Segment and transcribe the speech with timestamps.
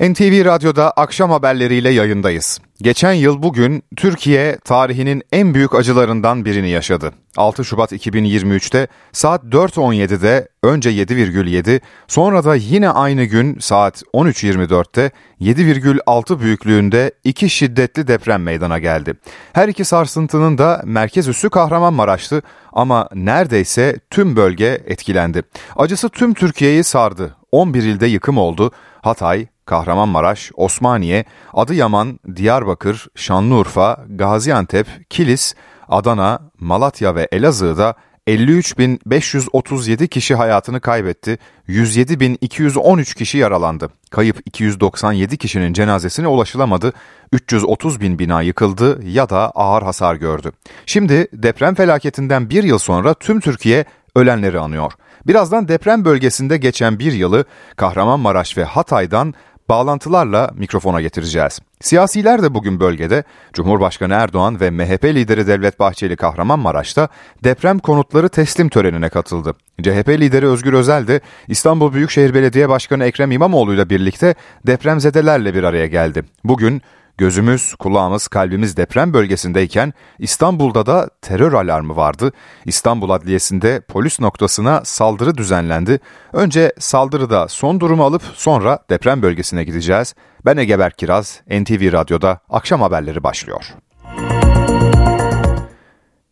[0.00, 2.58] NTV Radyo'da akşam haberleriyle yayındayız.
[2.82, 7.12] Geçen yıl bugün Türkiye tarihinin en büyük acılarından birini yaşadı.
[7.36, 16.40] 6 Şubat 2023'te saat 4.17'de önce 7,7 sonra da yine aynı gün saat 13.24'te 7,6
[16.40, 19.14] büyüklüğünde iki şiddetli deprem meydana geldi.
[19.52, 22.42] Her iki sarsıntının da merkez üssü Kahramanmaraş'tı
[22.72, 25.42] ama neredeyse tüm bölge etkilendi.
[25.76, 27.36] Acısı tüm Türkiye'yi sardı.
[27.52, 28.72] 11 ilde yıkım oldu.
[29.08, 31.24] Hatay, Kahramanmaraş, Osmaniye,
[31.54, 35.54] Adıyaman, Diyarbakır, Şanlıurfa, Gaziantep, Kilis,
[35.88, 37.94] Adana, Malatya ve Elazığ'da
[38.26, 41.38] 53.537 kişi hayatını kaybetti,
[41.68, 43.90] 107.213 kişi yaralandı.
[44.10, 46.92] Kayıp 297 kişinin cenazesine ulaşılamadı,
[47.32, 50.52] 330 bin bina yıkıldı ya da ağır hasar gördü.
[50.86, 53.84] Şimdi deprem felaketinden bir yıl sonra tüm Türkiye
[54.16, 54.92] ölenleri anıyor.
[55.26, 57.44] Birazdan deprem bölgesinde geçen bir yılı
[57.76, 59.34] Kahramanmaraş ve Hatay'dan
[59.68, 61.60] bağlantılarla mikrofona getireceğiz.
[61.80, 67.08] Siyasiler de bugün bölgede Cumhurbaşkanı Erdoğan ve MHP lideri Devlet Bahçeli Kahramanmaraş'ta
[67.44, 69.54] deprem konutları teslim törenine katıldı.
[69.82, 74.34] CHP lideri Özgür Özel de İstanbul Büyükşehir Belediye Başkanı Ekrem İmamoğlu ile birlikte
[74.66, 76.24] depremzedelerle bir araya geldi.
[76.44, 76.82] Bugün
[77.18, 82.32] Gözümüz, kulağımız, kalbimiz deprem bölgesindeyken İstanbul'da da terör alarmı vardı.
[82.64, 86.00] İstanbul Adliyesi'nde polis noktasına saldırı düzenlendi.
[86.32, 90.14] Önce saldırıda son durumu alıp sonra deprem bölgesine gideceğiz.
[90.44, 93.74] Ben Egeber Kiraz, NTV Radyo'da akşam haberleri başlıyor.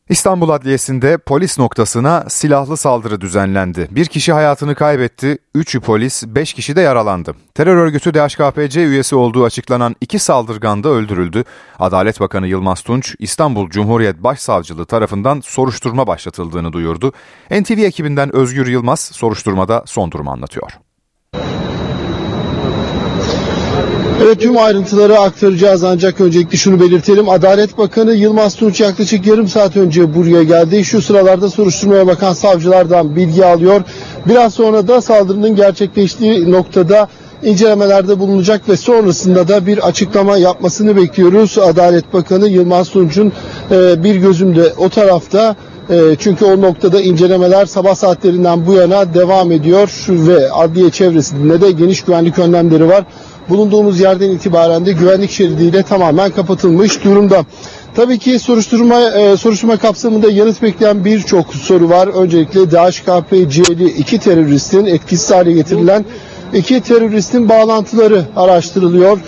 [0.08, 3.88] İstanbul Adliyesi'nde polis noktasına silahlı saldırı düzenlendi.
[3.90, 7.34] Bir kişi hayatını kaybetti, 3'ü polis, 5 kişi de yaralandı.
[7.54, 11.44] Terör örgütü DHKPC üyesi olduğu açıklanan iki saldırgan da öldürüldü.
[11.78, 17.12] Adalet Bakanı Yılmaz Tunç, İstanbul Cumhuriyet Başsavcılığı tarafından soruşturma başlatıldığını duyurdu.
[17.50, 20.85] NTV ekibinden Özgür Yılmaz soruşturmada son durumu anlatıyor.
[24.22, 27.28] Evet tüm ayrıntıları aktaracağız ancak öncelikle şunu belirtelim.
[27.28, 30.84] Adalet Bakanı Yılmaz Tunç yaklaşık yarım saat önce buraya geldi.
[30.84, 33.80] Şu sıralarda soruşturmaya bakan savcılardan bilgi alıyor.
[34.26, 37.08] Biraz sonra da saldırının gerçekleştiği noktada
[37.42, 41.58] incelemelerde bulunacak ve sonrasında da bir açıklama yapmasını bekliyoruz.
[41.58, 43.32] Adalet Bakanı Yılmaz Tunç'un
[43.70, 45.56] e, bir gözümde o tarafta
[45.90, 51.70] e, çünkü o noktada incelemeler sabah saatlerinden bu yana devam ediyor ve adliye çevresinde de
[51.70, 53.04] geniş güvenlik önlemleri var
[53.48, 57.44] bulunduğumuz yerden itibaren de güvenlik şeridiyle tamamen kapatılmış durumda.
[57.96, 62.08] Tabii ki soruşturma e, soruşturma kapsamında yanıt bekleyen birçok soru var.
[62.08, 66.04] Öncelikle DHKPC'li iki teröristin etkisiz hale getirilen
[66.54, 69.18] iki teröristin bağlantıları araştırılıyor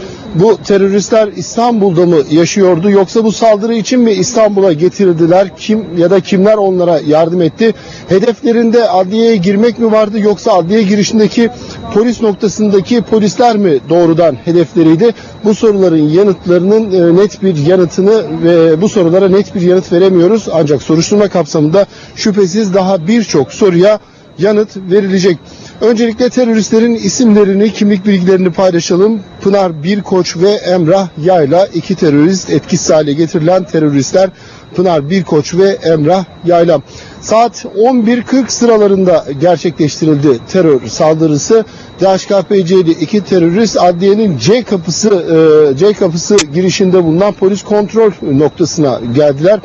[0.40, 5.56] bu teröristler İstanbul'da mı yaşıyordu yoksa bu saldırı için mi İstanbul'a getirildiler?
[5.56, 7.74] Kim ya da kimler onlara yardım etti?
[8.08, 11.50] Hedeflerinde adliyeye girmek mi vardı yoksa adliye girişindeki
[11.94, 15.14] polis noktasındaki polisler mi doğrudan hedefleriydi?
[15.44, 20.48] Bu soruların yanıtlarının e, net bir yanıtını ve bu sorulara net bir yanıt veremiyoruz.
[20.52, 23.98] Ancak soruşturma kapsamında şüphesiz daha birçok soruya
[24.38, 25.38] yanıt verilecek.
[25.80, 29.20] Öncelikle teröristlerin isimlerini, kimlik bilgilerini paylaşalım.
[29.40, 34.30] Pınar Birkoç ve Emrah Yayla iki terörist etkisiz hale getirilen teröristler
[34.76, 36.80] Pınar Birkoç ve Emrah Yayla.
[37.20, 41.64] Saat 11.40 sıralarında gerçekleştirildi terör saldırısı.
[42.00, 49.60] DHKPC'li iki terörist adliyenin C kapısı e, C kapısı girişinde bulunan polis kontrol noktasına geldiler.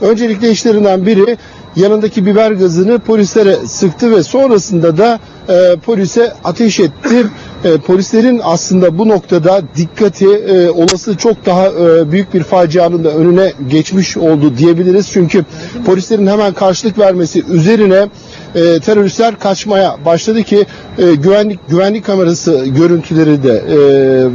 [0.00, 1.36] Öncelikle işlerinden biri
[1.76, 7.26] yanındaki biber gazını polislere sıktı ve sonrasında da e, polise ateş etti.
[7.64, 13.10] E, polislerin aslında bu noktada dikkati e, olası çok daha e, büyük bir facianın da
[13.10, 15.10] önüne geçmiş oldu diyebiliriz.
[15.12, 15.44] Çünkü
[15.86, 18.08] polislerin hemen karşılık vermesi üzerine
[18.54, 20.66] e, teröristler kaçmaya başladı ki
[20.98, 23.78] e, güvenlik güvenlik kamerası görüntüleri de e,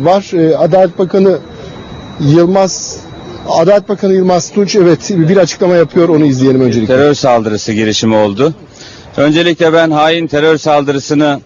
[0.06, 0.34] var.
[0.34, 1.38] E, Adalet Bakanı
[2.20, 2.98] Yılmaz
[3.50, 6.94] Adalet Bakanı Yılmaz Tunç evet bir açıklama yapıyor onu izleyelim öncelikle.
[6.96, 8.54] Terör saldırısı girişimi oldu.
[9.18, 11.42] Öncelikle ben hain terör saldırısını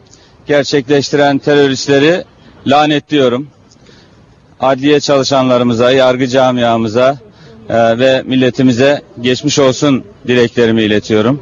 [0.47, 2.23] gerçekleştiren teröristleri
[2.67, 3.47] lanetliyorum.
[4.59, 7.17] Adliye çalışanlarımıza, yargı camiamıza
[7.69, 11.41] e, ve milletimize geçmiş olsun dileklerimi iletiyorum.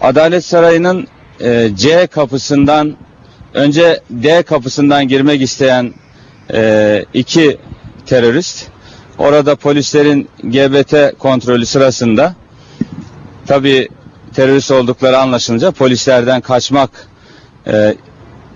[0.00, 1.08] Adalet Sarayı'nın
[1.40, 2.96] e, C kapısından
[3.54, 5.94] önce D kapısından girmek isteyen
[6.54, 7.58] e, iki
[8.06, 8.69] terörist
[9.20, 12.34] orada polislerin GBT kontrolü sırasında
[13.46, 13.88] tabi
[14.34, 16.90] terörist oldukları anlaşılınca polislerden kaçmak
[17.66, 17.94] e,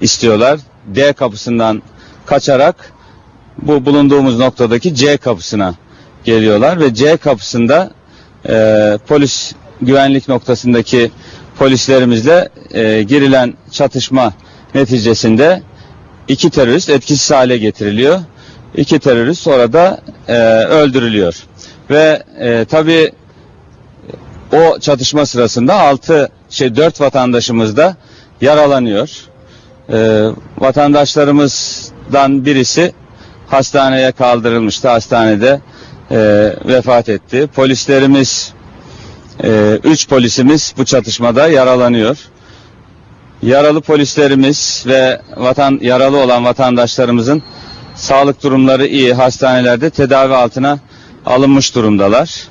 [0.00, 0.60] istiyorlar.
[0.86, 1.82] D kapısından
[2.26, 2.92] kaçarak
[3.62, 5.74] bu bulunduğumuz noktadaki C kapısına
[6.24, 7.90] geliyorlar ve C kapısında
[8.48, 11.10] e, polis güvenlik noktasındaki
[11.58, 14.32] polislerimizle e, girilen çatışma
[14.74, 15.62] neticesinde
[16.28, 18.20] iki terörist etkisiz hale getiriliyor.
[18.74, 20.34] İki terörist orada e,
[20.64, 21.34] öldürülüyor.
[21.90, 23.12] Ve e, tabi
[24.52, 27.96] o çatışma sırasında altı şey dört vatandaşımız da
[28.40, 29.10] yaralanıyor.
[29.92, 30.28] E,
[30.58, 32.92] vatandaşlarımızdan birisi
[33.46, 34.88] hastaneye kaldırılmıştı.
[34.88, 35.60] Hastanede
[36.10, 36.16] e,
[36.64, 37.48] vefat etti.
[37.54, 38.52] Polislerimiz
[39.44, 42.16] e, üç polisimiz bu çatışmada yaralanıyor.
[43.42, 47.42] Yaralı polislerimiz ve vatan yaralı olan vatandaşlarımızın
[47.94, 49.14] sağlık durumları iyi.
[49.14, 50.78] Hastanelerde tedavi altına
[51.26, 52.48] alınmış durumdalar.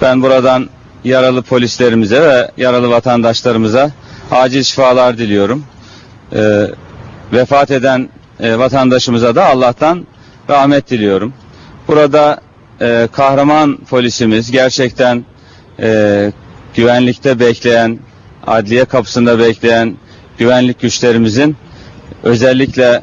[0.00, 0.68] Ben buradan
[1.04, 3.90] yaralı polislerimize ve yaralı vatandaşlarımıza
[4.30, 5.64] acil şifalar diliyorum.
[6.32, 6.66] E,
[7.32, 8.08] vefat eden
[8.40, 10.06] e, vatandaşımıza da Allah'tan
[10.50, 11.32] rahmet diliyorum.
[11.88, 12.40] Burada
[12.80, 15.24] e, kahraman polisimiz gerçekten
[15.80, 16.32] e,
[16.74, 17.98] güvenlikte bekleyen,
[18.46, 19.96] adliye kapısında bekleyen
[20.38, 21.56] güvenlik güçlerimizin
[22.22, 23.02] özellikle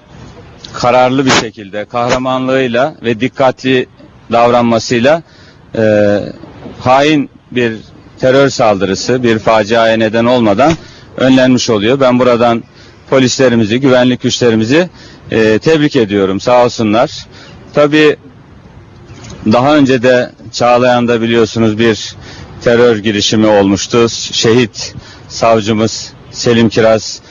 [0.73, 3.87] kararlı bir şekilde, kahramanlığıyla ve dikkatli
[4.31, 5.23] davranmasıyla
[5.75, 6.19] e,
[6.79, 7.73] hain bir
[8.19, 10.73] terör saldırısı, bir faciaya neden olmadan
[11.17, 11.99] önlenmiş oluyor.
[11.99, 12.63] Ben buradan
[13.09, 14.89] polislerimizi, güvenlik güçlerimizi
[15.31, 16.39] e, tebrik ediyorum.
[16.39, 17.25] Sağ olsunlar.
[17.73, 18.15] Tabii
[19.45, 22.15] daha önce de Çağlayan'da biliyorsunuz bir
[22.61, 24.09] terör girişimi olmuştu.
[24.09, 24.95] Şehit
[25.27, 27.21] savcımız Selim Kiraz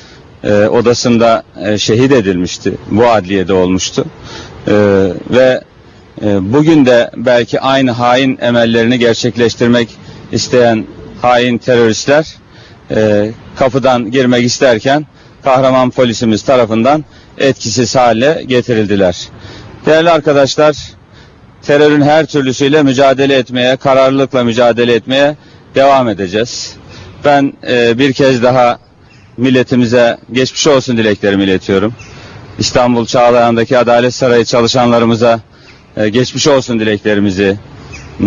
[0.46, 2.72] e, odasında e, şehit edilmişti.
[2.90, 4.04] Bu adliyede olmuştu.
[4.68, 4.72] E,
[5.30, 5.60] ve
[6.22, 9.88] e, bugün de belki aynı hain emellerini gerçekleştirmek
[10.32, 10.86] isteyen
[11.22, 12.26] hain teröristler
[12.90, 15.06] e, kapıdan girmek isterken
[15.44, 17.04] kahraman polisimiz tarafından
[17.38, 19.16] etkisiz hale getirildiler.
[19.86, 20.76] Değerli arkadaşlar,
[21.62, 25.36] terörün her türlüsüyle mücadele etmeye, kararlılıkla mücadele etmeye
[25.74, 26.76] devam edeceğiz.
[27.24, 28.78] Ben e, bir kez daha
[29.36, 31.94] milletimize geçmiş olsun dileklerimi iletiyorum.
[32.58, 35.40] İstanbul Çağlayan'daki Adalet Sarayı çalışanlarımıza
[35.96, 37.56] e, geçmiş olsun dileklerimizi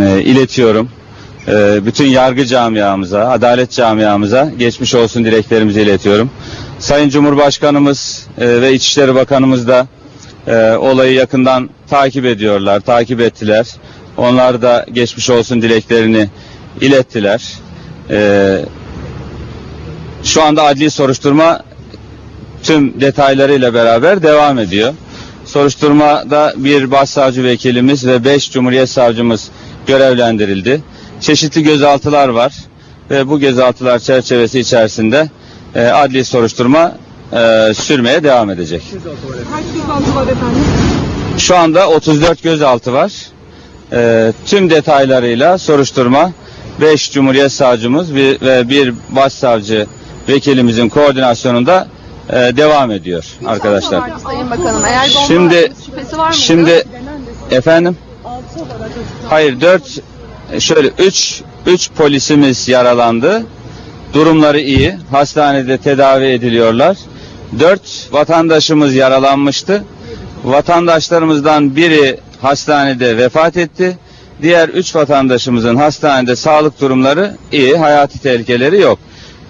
[0.01, 0.89] e, iletiyorum.
[1.47, 6.31] E, bütün yargı camiamıza, adalet camiamıza geçmiş olsun dileklerimizi iletiyorum.
[6.79, 9.87] Sayın Cumhurbaşkanımız ve İçişleri Bakanımız da
[10.77, 13.67] olayı yakından takip ediyorlar, takip ettiler.
[14.17, 16.29] Onlar da geçmiş olsun dileklerini
[16.81, 17.41] ilettiler.
[20.23, 21.63] Şu anda adli soruşturma
[22.63, 24.93] tüm detaylarıyla beraber devam ediyor.
[25.45, 29.49] Soruşturmada bir başsavcı vekilimiz ve beş cumhuriyet savcımız
[29.87, 30.81] görevlendirildi.
[31.21, 32.53] Çeşitli gözaltılar var
[33.09, 35.29] ve bu gözaltılar çerçevesi içerisinde
[35.75, 36.95] e, adli soruşturma
[37.33, 38.81] e, sürmeye devam edecek.
[38.81, 40.63] Kaç gözaltı var efendim?
[41.37, 43.11] Şu anda 34 gözaltı var.
[43.93, 46.31] E, tüm detaylarıyla soruşturma
[46.81, 49.87] 5 Cumhuriyet Savcımız ve bir başsavcı
[50.29, 51.87] vekilimizin koordinasyonunda
[52.29, 54.01] e, devam ediyor arkadaşlar.
[54.23, 54.85] Sayın Bakanım.
[54.85, 56.37] Eğer Şimdi- şüphesi var mıydı?
[56.41, 56.83] Şimdi
[57.51, 57.97] efendim
[59.29, 59.83] hayır 4
[60.59, 63.43] şöyle 3 3 polisimiz yaralandı.
[64.13, 64.95] Durumları iyi.
[65.11, 66.97] Hastanede tedavi ediliyorlar.
[67.59, 67.81] 4
[68.11, 69.83] vatandaşımız yaralanmıştı.
[70.43, 73.97] Vatandaşlarımızdan biri hastanede vefat etti.
[74.41, 78.99] Diğer 3 vatandaşımızın hastanede sağlık durumları iyi, hayati tehlikeleri yok.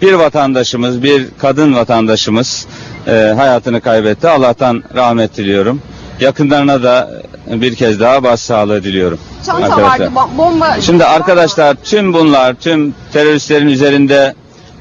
[0.02, 2.68] Bir vatandaşımız, bir kadın vatandaşımız
[3.08, 4.30] e, hayatını kaybetti.
[4.30, 5.82] Allah'tan rahmet diliyorum.
[6.20, 9.20] Yakınlarına da bir kez daha başsağlığı diliyorum.
[9.46, 10.00] Çanta arkadaşlar.
[10.00, 10.82] vardı, bo- bomba...
[10.82, 14.34] Şimdi arkadaşlar tüm bunlar, tüm teröristlerin üzerinde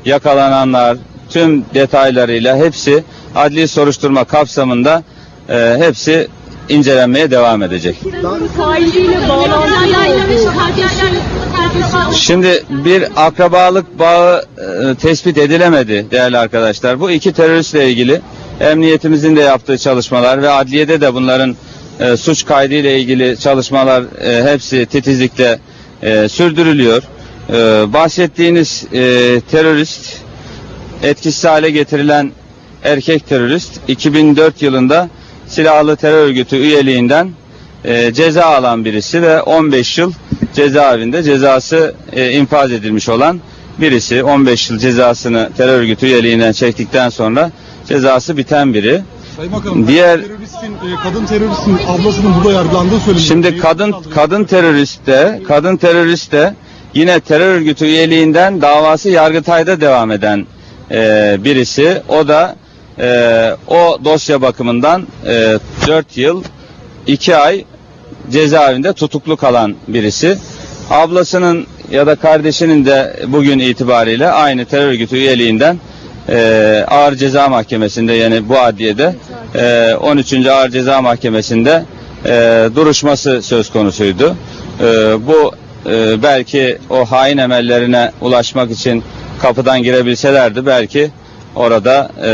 [0.04, 0.96] yakalananlar,
[1.30, 3.04] tüm detaylarıyla hepsi
[3.36, 5.02] adli soruşturma kapsamında
[5.48, 6.28] e, hepsi
[6.68, 7.96] incelenmeye devam edecek.
[12.14, 17.00] Şimdi bir akrabalık bağı e, tespit edilemedi değerli arkadaşlar.
[17.00, 18.20] Bu iki teröristle ilgili
[18.60, 21.56] emniyetimizin de yaptığı çalışmalar ve adliyede de bunların
[22.00, 25.58] e, suç kaydı ile ilgili çalışmalar e, hepsi titizlikle
[26.02, 27.02] e, sürdürülüyor.
[27.48, 27.52] E,
[27.92, 29.00] bahsettiğiniz e,
[29.50, 30.16] terörist
[31.02, 32.32] etkisiz hale getirilen
[32.84, 35.08] erkek terörist 2004 yılında
[35.48, 37.30] silahlı terör örgütü üyeliğinden
[37.84, 40.12] e, ceza alan birisi ve 15 yıl
[40.54, 43.40] cezaevinde cezası e, infaz edilmiş olan
[43.80, 47.50] birisi 15 yıl cezasını terör örgütü üyeliğinden çektikten sonra
[47.88, 49.00] cezası biten biri.
[49.36, 53.26] Sayın Bakanım, Diğer- teröristin, e, kadın teröristin ablasının burada yargılandığı söyleniyor.
[53.28, 56.54] Şimdi kadın kadın terörist de kadın terörist de
[56.94, 60.46] yine terör örgütü üyeliğinden davası Yargıtay'da devam eden
[60.90, 62.02] e, birisi.
[62.08, 62.56] O da
[63.00, 66.44] e, o dosya bakımından e, 4 yıl
[67.06, 67.64] 2 ay
[68.30, 70.38] cezaevinde tutuklu kalan birisi.
[70.90, 75.78] Ablasının ya da kardeşinin de bugün itibariyle aynı terör örgütü üyeliğinden
[76.28, 79.14] e, Ağır Ceza Mahkemesi'nde yani bu adliyede
[79.54, 80.46] e, 13.
[80.46, 81.84] Ağır Ceza Mahkemesi'nde
[82.24, 82.30] e,
[82.74, 84.36] duruşması söz konusuydu.
[84.80, 84.84] E,
[85.26, 85.52] bu
[85.90, 89.02] e, belki o hain emellerine ulaşmak için
[89.42, 91.10] kapıdan girebilselerdi belki
[91.56, 92.26] orada e,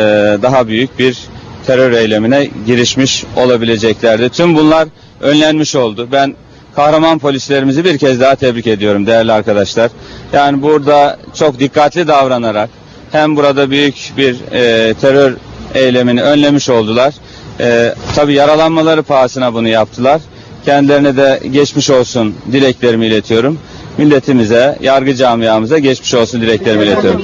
[0.43, 1.19] daha büyük bir
[1.67, 4.29] terör eylemine girişmiş olabileceklerdi.
[4.29, 4.89] Tüm bunlar
[5.21, 6.09] önlenmiş oldu.
[6.13, 6.35] Ben
[6.77, 9.91] kahraman polislerimizi bir kez daha tebrik ediyorum değerli arkadaşlar.
[10.33, 12.71] Yani burada çok dikkatli davranarak
[13.13, 15.35] hem burada büyük bir e, terör
[15.75, 17.15] eylemini önlemiş oldular.
[17.61, 20.21] E, tabii yaralanmaları pahasına bunu yaptılar.
[20.65, 23.59] Kendilerine de geçmiş olsun dileklerimi iletiyorum.
[23.99, 27.23] Milletimize, yargı camiamıza geçmiş olsun dileklerimi iletiyorum.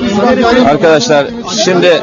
[0.67, 1.27] Arkadaşlar
[1.65, 2.01] şimdi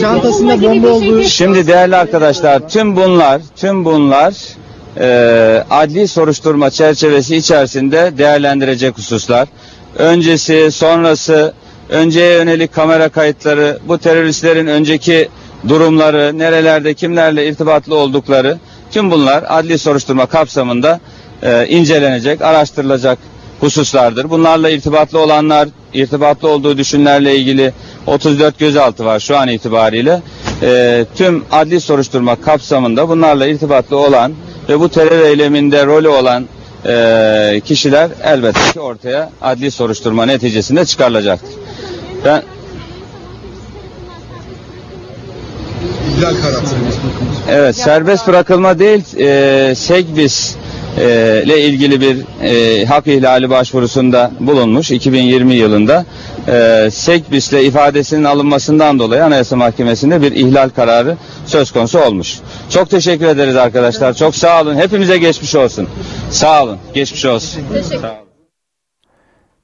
[0.00, 4.34] Çantasında bomba olduğu Şimdi değerli arkadaşlar tüm bunlar tüm bunlar
[5.00, 9.48] e, adli soruşturma çerçevesi içerisinde değerlendirecek hususlar.
[9.98, 11.54] Öncesi, sonrası,
[11.88, 15.28] önceye yönelik kamera kayıtları, bu teröristlerin önceki
[15.68, 18.58] durumları, nerelerde kimlerle irtibatlı oldukları
[18.90, 21.00] tüm bunlar adli soruşturma kapsamında
[21.42, 23.18] e, incelenecek, araştırılacak
[23.60, 24.30] hususlardır.
[24.30, 27.72] Bunlarla irtibatlı olanlar, irtibatlı olduğu düşünlerle ilgili
[28.06, 30.22] 34 gözaltı var şu an itibariyle.
[30.62, 34.32] E, tüm adli soruşturma kapsamında bunlarla irtibatlı olan
[34.68, 36.46] ve bu terör eyleminde rolü olan
[36.86, 41.50] e, kişiler elbette ki ortaya adli soruşturma neticesinde çıkarılacaktır.
[42.24, 42.42] Ben.
[47.48, 50.56] Evet serbest bırakılma değil e, Segbis
[50.96, 56.04] ile ilgili bir e, hak ihlali başvurusunda bulunmuş 2020 yılında.
[56.48, 61.16] E, Segbis ile ifadesinin alınmasından dolayı Anayasa Mahkemesi'nde bir ihlal kararı
[61.46, 62.38] söz konusu olmuş.
[62.70, 64.14] Çok teşekkür ederiz arkadaşlar.
[64.14, 64.74] Çok sağ olun.
[64.76, 65.88] Hepimize geçmiş olsun.
[66.30, 66.78] Sağ olun.
[66.94, 67.62] Geçmiş olsun.
[67.90, 68.30] Sağ olun.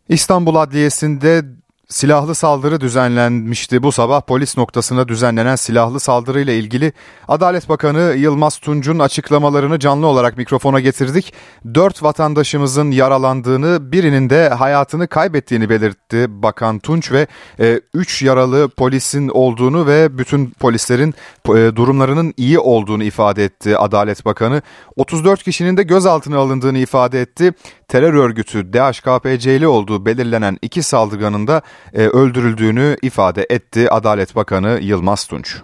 [0.09, 1.43] İstanbul Adliyesi'nde
[1.89, 3.83] silahlı saldırı düzenlenmişti.
[3.83, 6.93] Bu sabah polis noktasına düzenlenen silahlı saldırıyla ilgili
[7.29, 11.33] Adalet Bakanı Yılmaz Tunç'un açıklamalarını canlı olarak mikrofona getirdik.
[11.75, 17.27] Dört vatandaşımızın yaralandığını, birinin de hayatını kaybettiğini belirtti Bakan Tunç ve
[17.61, 21.15] e, üç yaralı polisin olduğunu ve bütün polislerin
[21.49, 24.63] e, durumlarının iyi olduğunu ifade etti Adalet Bakanı.
[24.97, 27.53] 34 kişinin de gözaltına alındığını ifade etti.
[27.89, 31.63] Terör örgütü DHKPC'li olduğu belirlenen iki saldırganın da
[31.93, 35.57] e, öldürüldüğünü ifade etti Adalet Bakanı Yılmaz Tunç.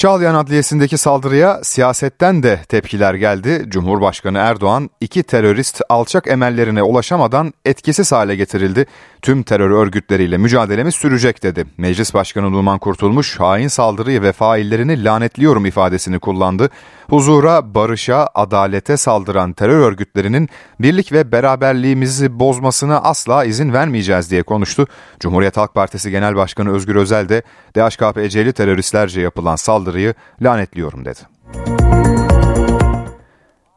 [0.00, 3.64] Çağlayan Adliyesi'ndeki saldırıya siyasetten de tepkiler geldi.
[3.68, 8.86] Cumhurbaşkanı Erdoğan iki terörist alçak emellerine ulaşamadan etkisiz hale getirildi.
[9.22, 11.66] Tüm terör örgütleriyle mücadelemiz sürecek dedi.
[11.78, 16.70] Meclis Başkanı Numan Kurtulmuş hain saldırıyı ve faillerini lanetliyorum ifadesini kullandı.
[17.10, 20.48] Huzura, barışa, adalete saldıran terör örgütlerinin
[20.80, 24.86] birlik ve beraberliğimizi bozmasına asla izin vermeyeceğiz diye konuştu.
[25.20, 27.42] Cumhuriyet Halk Partisi Genel Başkanı Özgür Özel de
[27.76, 29.56] DHKPC'li teröristlerce yapılan
[29.90, 31.20] saldırıyı lanetliyorum dedi.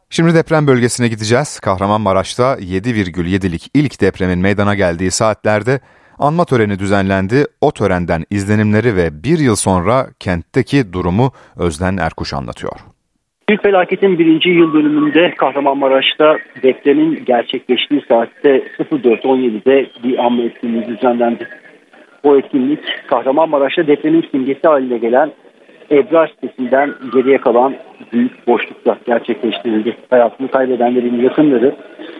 [0.10, 1.60] Şimdi deprem bölgesine gideceğiz.
[1.60, 5.80] Kahramanmaraş'ta 7,7'lik ilk depremin meydana geldiği saatlerde
[6.20, 7.46] anma töreni düzenlendi.
[7.62, 12.74] O törenden izlenimleri ve bir yıl sonra kentteki durumu Özden Erkuş anlatıyor.
[13.50, 21.48] Büyük felaketin birinci yıl dönümünde Kahramanmaraş'ta depremin gerçekleştiği saatte 04.17'de bir anma etkinliği düzenlendi.
[22.24, 25.32] O etkinlik Kahramanmaraş'ta depremin simgesi haline gelen
[25.92, 27.76] Ebrar sitesinden geriye kalan
[28.14, 29.98] büyük boşlukta gerçekleştirildi.
[30.10, 31.76] Hayatını kaybedenlerin yakınları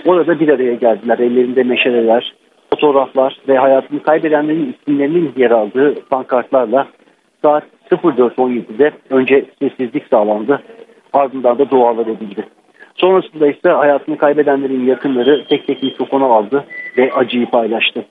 [0.06, 1.20] orada bir araya geldiler.
[1.20, 2.34] Ellerinde meşaleler,
[2.70, 6.88] fotoğraflar ve hayatını kaybedenlerin isimlerinin yer aldığı pankartlarla
[7.42, 10.62] saat 04.17'de önce sessizlik sağlandı
[11.14, 12.46] ardından da dualar edildi.
[12.96, 16.66] Sonrasında ise hayatını kaybedenlerin yakınları tek tek mikrofona aldı
[16.98, 18.06] ve acıyı paylaştı.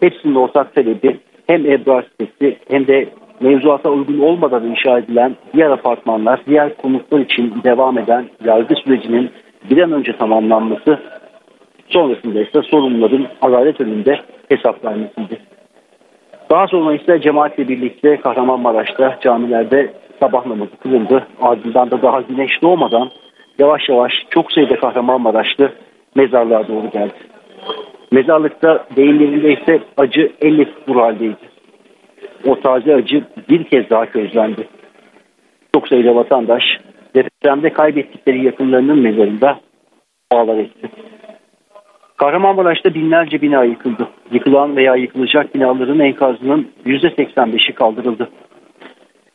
[0.00, 3.08] Hepsinin ortak talebi hem Ebrar sitesi hem de
[3.40, 9.30] mevzuata uygun olmadan inşa edilen diğer apartmanlar, diğer konutlar için devam eden yargı sürecinin
[9.70, 10.98] bir an önce tamamlanması,
[11.88, 15.38] sonrasında ise sorumluların adalet önünde hesap vermesiydi.
[16.50, 21.26] Daha sonra ise cemaatle birlikte Kahramanmaraş'ta camilerde sabah namazı kılındı.
[21.42, 23.10] Ardından da daha güneş doğmadan
[23.58, 25.72] yavaş yavaş çok sayıda Kahramanmaraşlı
[26.14, 27.14] mezarlığa doğru geldi.
[28.12, 31.53] Mezarlıkta deyimlerinde ise acı elle tutulur haldeydi.
[32.46, 34.68] O taze acı bir kez daha közlendi.
[35.74, 36.62] Çok sayıda vatandaş
[37.14, 39.60] depremde kaybettikleri yakınlarının mezarında
[40.32, 40.88] dualar etti.
[42.16, 44.08] Kahramanmaraş'ta binlerce bina yıkıldı.
[44.32, 48.28] Yıkılan veya yıkılacak binaların enkazının %85'i kaldırıldı.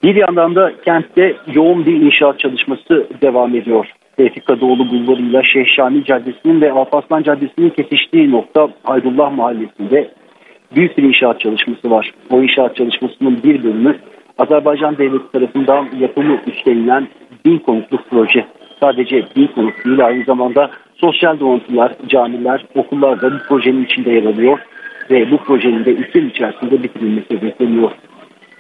[0.04, 3.92] Bir yandan da kentte yoğun bir inşaat çalışması devam ediyor.
[4.18, 10.12] Tevfik Kadıoğlu Bulvarı ile Şeyh Caddesi'nin ve Alparslan Caddesi'nin kesiştiği nokta Haydullah Mahallesi'nde
[10.76, 12.12] büyük bir inşaat çalışması var.
[12.30, 13.96] O inşaat çalışmasının bir bölümü
[14.38, 17.08] Azerbaycan Devleti tarafından yapımı üstlenilen
[17.46, 18.46] bin konutluk proje.
[18.80, 24.26] Sadece bin konut değil aynı zamanda sosyal donatılar, camiler, okullar da bu projenin içinde yer
[24.26, 24.60] alıyor
[25.12, 27.92] ve bu projenin de 3 yıl içerisinde bitirilmesi bekleniyor.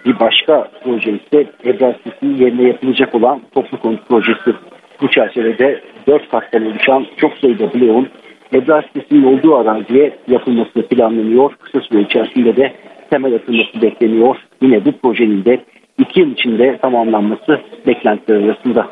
[0.05, 4.53] Bir başka proje ise Ebrar yerine yapılacak olan toplu konut projesi.
[5.01, 8.07] Bu çerçevede 4 kattan oluşan çok sayıda bloğun
[8.53, 11.51] Ebrar sitesinin olduğu araziye yapılması planlanıyor.
[11.61, 12.73] Kısa süre içerisinde de
[13.09, 14.35] temel atılması bekleniyor.
[14.61, 15.59] Yine bu projenin de
[15.97, 18.87] 2 yıl içinde tamamlanması beklentiler arasında.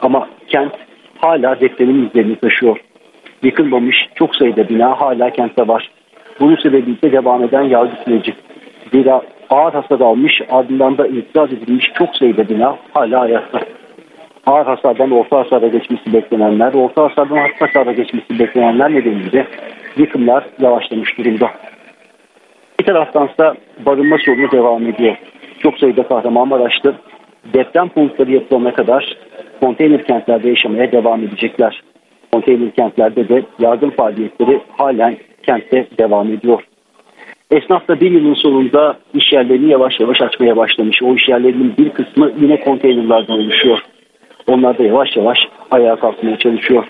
[0.00, 0.72] Ama kent
[1.18, 2.76] hala depremin izlerini taşıyor.
[3.42, 5.90] Yıkılmamış çok sayıda bina hala kentte var.
[6.40, 8.34] Bunun sebebiyle devam eden yargı süreci.
[8.92, 13.60] Zira ağır hasar almış ardından da itiraz edilmiş çok sayıda bina hala ayakta.
[14.46, 19.46] Ağır hasardan orta hasara geçmesi beklenenler, orta hasardan hafif hasara geçmesi beklenenler nedeniyle
[19.96, 21.50] yıkımlar yavaşlamış durumda.
[22.80, 23.54] Bir taraftansa
[23.86, 25.16] barınma sorunu devam ediyor.
[25.58, 26.94] Çok sayıda Kahramanmaraşlı
[27.54, 29.16] deprem konutları yapılana kadar
[29.60, 31.82] konteyner kentlerde yaşamaya devam edecekler.
[32.32, 36.62] Konteyner kentlerde de yardım faaliyetleri halen kentte devam ediyor.
[37.50, 41.02] Esnaf da bir yılın sonunda iş yerlerini yavaş yavaş açmaya başlamış.
[41.02, 43.78] O iş yerlerinin bir kısmı yine konteynerlardan oluşuyor.
[44.46, 45.38] Onlar da yavaş yavaş
[45.70, 46.84] ayağa kalkmaya çalışıyor.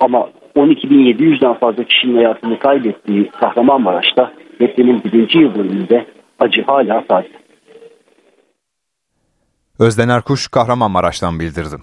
[0.00, 6.06] Ama 12.700'den fazla kişinin hayatını kaybettiği Kahramanmaraş'ta depremin birinci yıl dönümünde
[6.38, 7.28] acı hala taze.
[9.78, 11.76] Özden Erkuş Kahramanmaraş'tan bildirdi.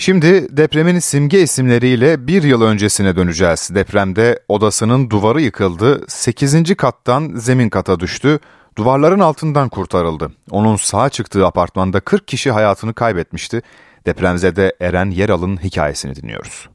[0.00, 3.70] Şimdi depremin simge isimleriyle bir yıl öncesine döneceğiz.
[3.74, 6.76] Depremde odasının duvarı yıkıldı, 8.
[6.76, 8.38] kattan zemin kata düştü,
[8.80, 10.32] duvarların altından kurtarıldı.
[10.50, 13.62] Onun sağ çıktığı apartmanda 40 kişi hayatını kaybetmişti.
[14.06, 16.68] Depremzede Eren Yeral'ın hikayesini dinliyoruz.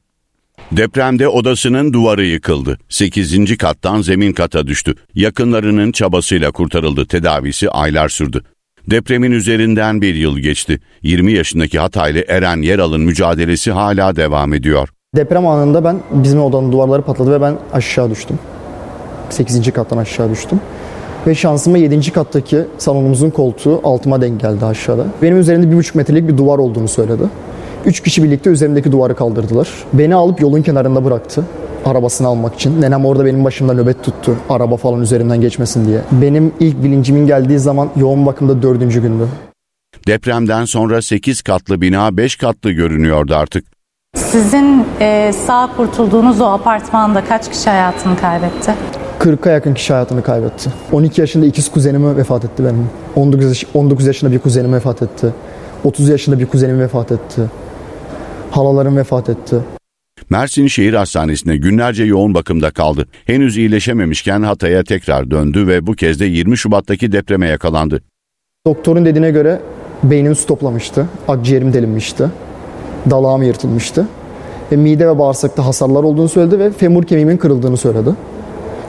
[0.72, 2.78] Depremde odasının duvarı yıkıldı.
[2.88, 3.56] 8.
[3.58, 4.94] kattan zemin kata düştü.
[5.14, 7.06] Yakınlarının çabasıyla kurtarıldı.
[7.06, 8.44] Tedavisi aylar sürdü.
[8.90, 10.80] Depremin üzerinden bir yıl geçti.
[11.02, 14.88] 20 yaşındaki Hataylı Eren Yeral'ın mücadelesi hala devam ediyor.
[15.16, 18.38] Deprem anında ben bizim odanın duvarları patladı ve ben aşağı düştüm.
[19.30, 19.72] 8.
[19.72, 20.60] kattan aşağı düştüm.
[21.26, 22.12] Ve şansıma 7.
[22.12, 25.06] kattaki salonumuzun koltuğu altıma denk geldi aşağıda.
[25.22, 27.22] Benim üzerimde 1,5 metrelik bir duvar olduğunu söyledi.
[27.86, 29.68] Üç kişi birlikte üzerimdeki duvarı kaldırdılar.
[29.92, 31.44] Beni alıp yolun kenarında bıraktı
[31.84, 32.82] arabasını almak için.
[32.82, 34.36] Nenem orada benim başımda nöbet tuttu.
[34.48, 36.00] Araba falan üzerimden geçmesin diye.
[36.12, 39.28] Benim ilk bilincimin geldiği zaman yoğun bakımda dördüncü gündü.
[40.06, 43.75] Depremden sonra 8 katlı bina 5 katlı görünüyordu artık.
[44.16, 48.74] Sizin e, sağ kurtulduğunuz o apartmanda kaç kişi hayatını kaybetti?
[49.18, 50.70] 40'a yakın kişi hayatını kaybetti.
[50.92, 52.88] 12 yaşında ikiz kuzenim vefat etti benim.
[53.16, 55.34] 19, 19 yaşında bir kuzenim vefat etti.
[55.84, 57.42] 30 yaşında bir kuzenim vefat etti.
[58.50, 59.56] Halalarım vefat etti.
[60.30, 63.06] Mersin Şehir Hastanesi'nde günlerce yoğun bakımda kaldı.
[63.26, 68.02] Henüz iyileşememişken Hatay'a tekrar döndü ve bu kez de 20 Şubat'taki depreme yakalandı.
[68.66, 69.60] Doktorun dediğine göre
[70.02, 72.30] beynim su toplamıştı, akciğerim delinmişti,
[73.10, 74.06] dalağım yırtılmıştı.
[74.72, 78.10] Ve mide ve bağırsakta hasarlar olduğunu söyledi ve femur kemiğimin kırıldığını söyledi.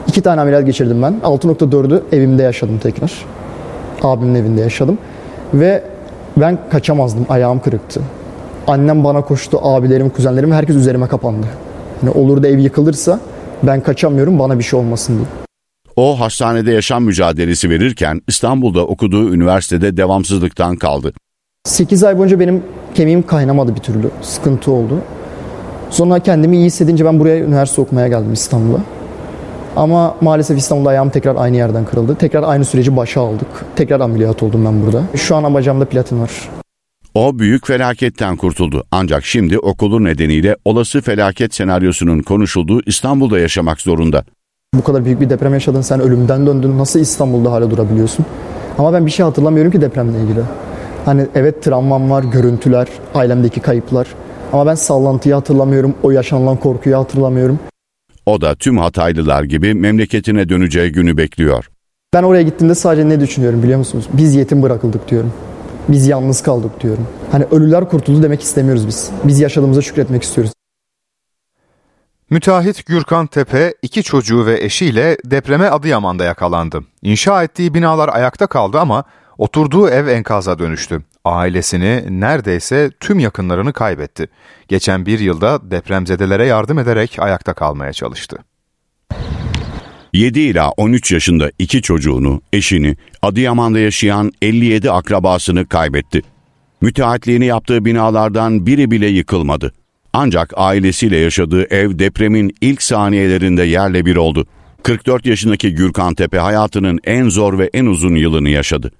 [0.08, 1.20] İki tane ameliyat geçirdim ben.
[1.24, 3.12] 6.4'ü evimde yaşadım tekrar.
[4.02, 4.98] Abimin evinde yaşadım.
[5.54, 5.84] Ve
[6.36, 8.00] ben kaçamazdım, ayağım kırıktı.
[8.66, 11.46] Annem bana koştu, abilerim, kuzenlerim herkes üzerime kapandı.
[12.02, 13.20] Yani olur da ev yıkılırsa
[13.62, 15.26] ben kaçamıyorum bana bir şey olmasın diye.
[15.96, 21.12] O hastanede yaşam mücadelesi verirken İstanbul'da okuduğu üniversitede devamsızlıktan kaldı.
[21.64, 22.62] 8 ay boyunca benim
[22.98, 24.10] kemiğim kaynamadı bir türlü.
[24.22, 25.00] Sıkıntı oldu.
[25.90, 28.80] Sonra kendimi iyi hissedince ben buraya üniversite okumaya geldim İstanbul'a.
[29.76, 32.14] Ama maalesef İstanbul'da ayağım tekrar aynı yerden kırıldı.
[32.14, 33.46] Tekrar aynı süreci başa aldık.
[33.76, 35.02] Tekrar ameliyat oldum ben burada.
[35.14, 36.30] Şu an bacağımda platin var.
[37.14, 44.24] O büyük felaketten kurtuldu ancak şimdi okulu nedeniyle olası felaket senaryosunun konuşulduğu İstanbul'da yaşamak zorunda.
[44.74, 48.26] Bu kadar büyük bir deprem yaşadın sen ölümden döndün nasıl İstanbul'da hala durabiliyorsun?
[48.78, 50.40] Ama ben bir şey hatırlamıyorum ki depremle ilgili.
[51.08, 54.06] Hani evet travmam var, görüntüler, ailemdeki kayıplar.
[54.52, 57.58] Ama ben sallantıyı hatırlamıyorum, o yaşanılan korkuyu hatırlamıyorum.
[58.26, 61.70] O da tüm Hataylılar gibi memleketine döneceği günü bekliyor.
[62.14, 64.08] Ben oraya gittiğimde sadece ne düşünüyorum biliyor musunuz?
[64.12, 65.32] Biz yetim bırakıldık diyorum.
[65.88, 67.06] Biz yalnız kaldık diyorum.
[67.32, 69.10] Hani ölüler kurtuldu demek istemiyoruz biz.
[69.24, 70.52] Biz yaşadığımıza şükretmek istiyoruz.
[72.30, 76.84] Müteahhit Gürkan Tepe iki çocuğu ve eşiyle depreme Adıyaman'da yakalandı.
[77.02, 79.04] İnşa ettiği binalar ayakta kaldı ama
[79.38, 81.02] oturduğu ev enkaza dönüştü.
[81.24, 84.28] Ailesini neredeyse tüm yakınlarını kaybetti.
[84.68, 88.38] Geçen bir yılda depremzedelere yardım ederek ayakta kalmaya çalıştı.
[90.12, 96.22] 7 ila 13 yaşında iki çocuğunu, eşini, Adıyaman'da yaşayan 57 akrabasını kaybetti.
[96.80, 99.72] Müteahhitliğini yaptığı binalardan biri bile yıkılmadı.
[100.12, 104.46] Ancak ailesiyle yaşadığı ev depremin ilk saniyelerinde yerle bir oldu.
[104.82, 108.92] 44 yaşındaki Gürkan Tepe hayatının en zor ve en uzun yılını yaşadı.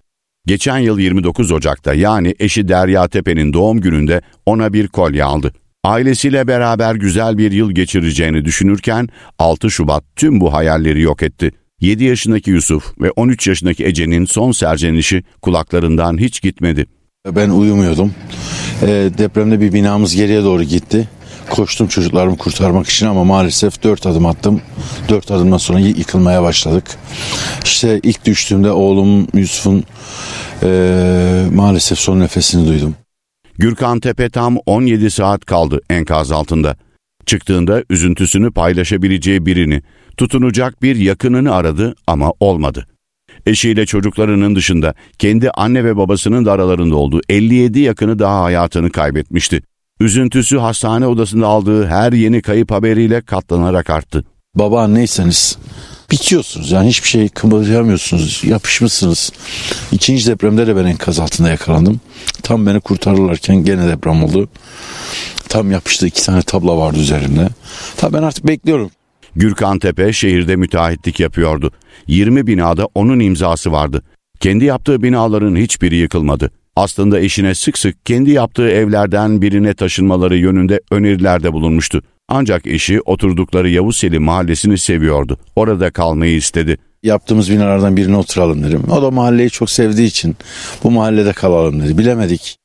[0.49, 5.53] Geçen yıl 29 Ocak'ta yani eşi Derya Tepe'nin doğum gününde ona bir kolye aldı.
[5.85, 9.09] Ailesiyle beraber güzel bir yıl geçireceğini düşünürken
[9.39, 11.51] 6 Şubat tüm bu hayalleri yok etti.
[11.81, 16.87] 7 yaşındaki Yusuf ve 13 yaşındaki Ece'nin son serzenişi kulaklarından hiç gitmedi.
[17.27, 18.13] Ben uyumuyordum.
[18.83, 18.87] E,
[19.19, 21.09] depremde bir binamız geriye doğru gitti.
[21.51, 24.61] Koştum çocuklarımı kurtarmak için ama maalesef dört adım attım.
[25.09, 26.85] Dört adımdan sonra yıkılmaya başladık.
[27.65, 29.85] İşte ilk düştüğümde oğlum Yusuf'un
[30.63, 32.95] e, maalesef son nefesini duydum.
[33.59, 36.77] Gürkan Tepe tam 17 saat kaldı enkaz altında.
[37.27, 39.83] Çıktığında üzüntüsünü paylaşabileceği birini,
[40.17, 42.87] tutunacak bir yakınını aradı ama olmadı.
[43.47, 49.63] Eşiyle çocuklarının dışında kendi anne ve babasının da aralarında olduğu 57 yakını daha hayatını kaybetmişti.
[50.01, 54.25] Üzüntüsü hastane odasında aldığı her yeni kayıp haberiyle katlanarak arttı.
[54.55, 55.59] Baba anneyseniz
[56.11, 59.33] bitiyorsunuz yani hiçbir şey kımıldayamıyorsunuz yapışmışsınız.
[59.93, 62.01] İkinci depremde de ben enkaz altında yakalandım.
[62.43, 64.49] Tam beni kurtarırlarken gene deprem oldu.
[65.49, 67.49] Tam yapıştı iki tane tabla vardı üzerimde.
[67.97, 68.91] Tabi ben artık bekliyorum.
[69.37, 71.73] Gürkan Tepe şehirde müteahhitlik yapıyordu.
[72.07, 74.03] 20 binada onun imzası vardı.
[74.41, 76.51] Kendi yaptığı binaların hiçbiri yıkılmadı.
[76.79, 82.03] Aslında eşine sık sık kendi yaptığı evlerden birine taşınmaları yönünde önerilerde bulunmuştu.
[82.29, 85.38] Ancak eşi oturdukları Yavuz Selim mahallesini seviyordu.
[85.57, 86.79] Orada kalmayı istedi.
[87.03, 88.83] Yaptığımız binalardan birine oturalım dedim.
[88.91, 90.37] O da mahalleyi çok sevdiği için
[90.85, 91.99] bu mahallede kalalım dedi.
[91.99, 92.57] Bilemedik.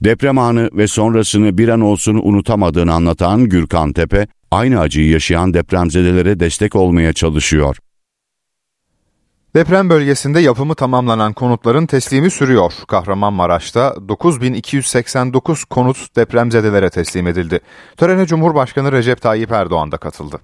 [0.00, 6.40] Deprem anı ve sonrasını bir an olsun unutamadığını anlatan Gürkan Tepe, aynı acıyı yaşayan depremzedelere
[6.40, 7.76] destek olmaya çalışıyor.
[9.54, 12.72] Deprem bölgesinde yapımı tamamlanan konutların teslimi sürüyor.
[12.88, 17.60] Kahramanmaraş'ta 9289 konut depremzedelere teslim edildi.
[17.96, 20.40] Törene Cumhurbaşkanı Recep Tayyip Erdoğan da katıldı.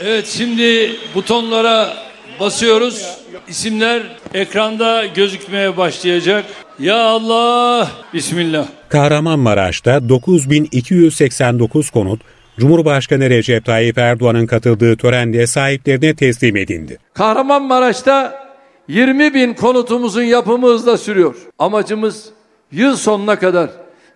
[0.00, 1.94] Evet şimdi butonlara
[2.40, 3.18] basıyoruz.
[3.48, 4.02] İsimler
[4.34, 6.44] ekranda gözükmeye başlayacak.
[6.78, 8.66] Ya Allah, Bismillah.
[8.88, 12.20] Kahramanmaraş'ta 9289 konut
[12.58, 16.98] Cumhurbaşkanı Recep Tayyip Erdoğan'ın katıldığı törende sahiplerine teslim edildi.
[17.14, 18.44] Kahramanmaraş'ta
[18.88, 21.34] 20 bin konutumuzun yapımı hızla sürüyor.
[21.58, 22.28] Amacımız
[22.72, 23.70] yıl sonuna kadar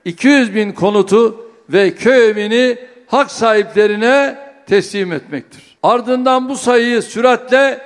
[0.05, 1.37] 200 bin konutu
[1.73, 5.63] ve köy evini hak sahiplerine teslim etmektir.
[5.83, 7.79] Ardından bu sayıyı süratle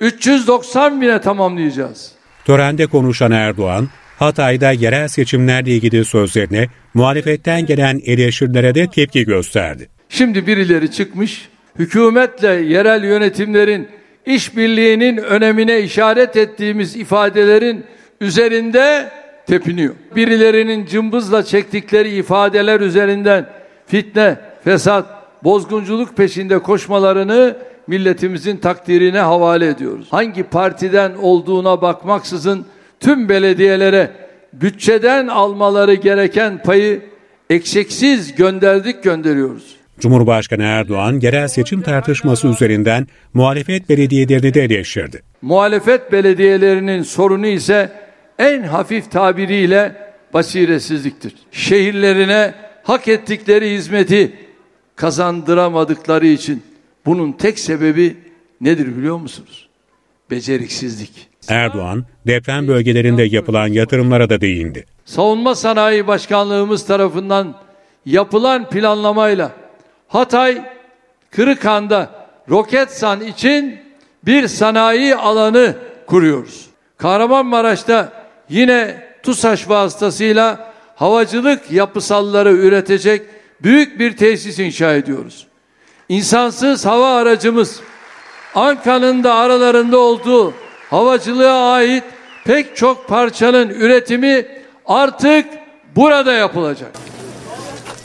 [0.00, 2.12] 390 bine tamamlayacağız.
[2.44, 9.88] Törende konuşan Erdoğan, Hatay'da yerel seçimlerle ilgili sözlerine muhalefetten gelen eleştirilere de tepki gösterdi.
[10.10, 13.88] Şimdi birileri çıkmış, hükümetle yerel yönetimlerin
[14.26, 17.84] işbirliğinin önemine işaret ettiğimiz ifadelerin
[18.20, 19.10] üzerinde
[19.46, 19.94] tepiniyor.
[20.16, 23.46] Birilerinin cımbızla çektikleri ifadeler üzerinden
[23.86, 25.06] fitne, fesat,
[25.44, 30.06] bozgunculuk peşinde koşmalarını milletimizin takdirine havale ediyoruz.
[30.10, 32.66] Hangi partiden olduğuna bakmaksızın
[33.00, 34.10] tüm belediyelere
[34.52, 37.02] bütçeden almaları gereken payı
[37.50, 39.79] eksiksiz gönderdik gönderiyoruz.
[40.00, 45.22] Cumhurbaşkanı Erdoğan yerel seçim tartışması üzerinden muhalefet belediyelerini de eleştirdi.
[45.42, 47.92] Muhalefet belediyelerinin sorunu ise
[48.38, 49.96] en hafif tabiriyle
[50.34, 51.34] basiretsizliktir.
[51.52, 54.32] Şehirlerine hak ettikleri hizmeti
[54.96, 56.62] kazandıramadıkları için
[57.06, 58.16] bunun tek sebebi
[58.60, 59.68] nedir biliyor musunuz?
[60.30, 61.28] Beceriksizlik.
[61.48, 64.86] Erdoğan deprem bölgelerinde yapılan yatırımlara da değindi.
[65.04, 67.54] Savunma Sanayi Başkanlığımız tarafından
[68.06, 69.59] yapılan planlamayla
[70.10, 70.62] Hatay
[71.30, 72.10] Kırıkhan'da
[72.50, 73.80] Roketsan için
[74.24, 75.74] bir sanayi alanı
[76.06, 76.66] kuruyoruz.
[76.98, 78.12] Kahramanmaraş'ta
[78.48, 83.22] yine TUSAŞ vasıtasıyla havacılık yapısalları üretecek
[83.62, 85.46] büyük bir tesis inşa ediyoruz.
[86.08, 87.80] İnsansız hava aracımız
[88.54, 90.54] Anka'nın da aralarında olduğu
[90.90, 92.04] havacılığa ait
[92.44, 94.46] pek çok parçanın üretimi
[94.86, 95.46] artık
[95.96, 96.90] burada yapılacak.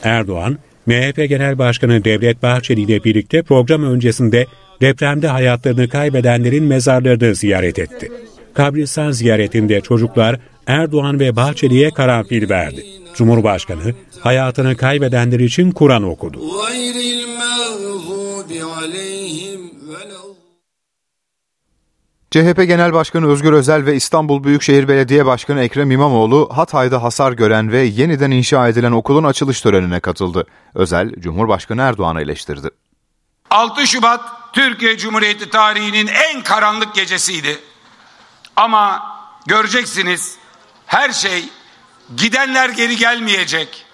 [0.04, 4.48] Erdoğan, MHP Genel Başkanı Devlet Bahçeli ile birlikte program öncesinde
[4.82, 8.12] depremde hayatlarını kaybedenlerin mezarlarını ziyaret etti.
[8.54, 12.86] Kabristan ziyaretinde çocuklar Erdoğan ve Bahçeli'ye karanfil verdi.
[13.16, 16.40] Cumhurbaşkanı hayatını kaybedenler için Kur'an okudu.
[22.36, 27.72] CHP Genel Başkanı Özgür Özel ve İstanbul Büyükşehir Belediye Başkanı Ekrem İmamoğlu Hatay'da hasar gören
[27.72, 30.48] ve yeniden inşa edilen okulun açılış törenine katıldı.
[30.74, 32.70] Özel, Cumhurbaşkanı Erdoğan'ı eleştirdi.
[33.50, 34.22] 6 Şubat
[34.54, 37.60] Türkiye Cumhuriyeti tarihinin en karanlık gecesiydi.
[38.56, 39.04] Ama
[39.46, 40.38] göreceksiniz
[40.86, 41.50] her şey
[42.18, 43.86] gidenler geri gelmeyecek.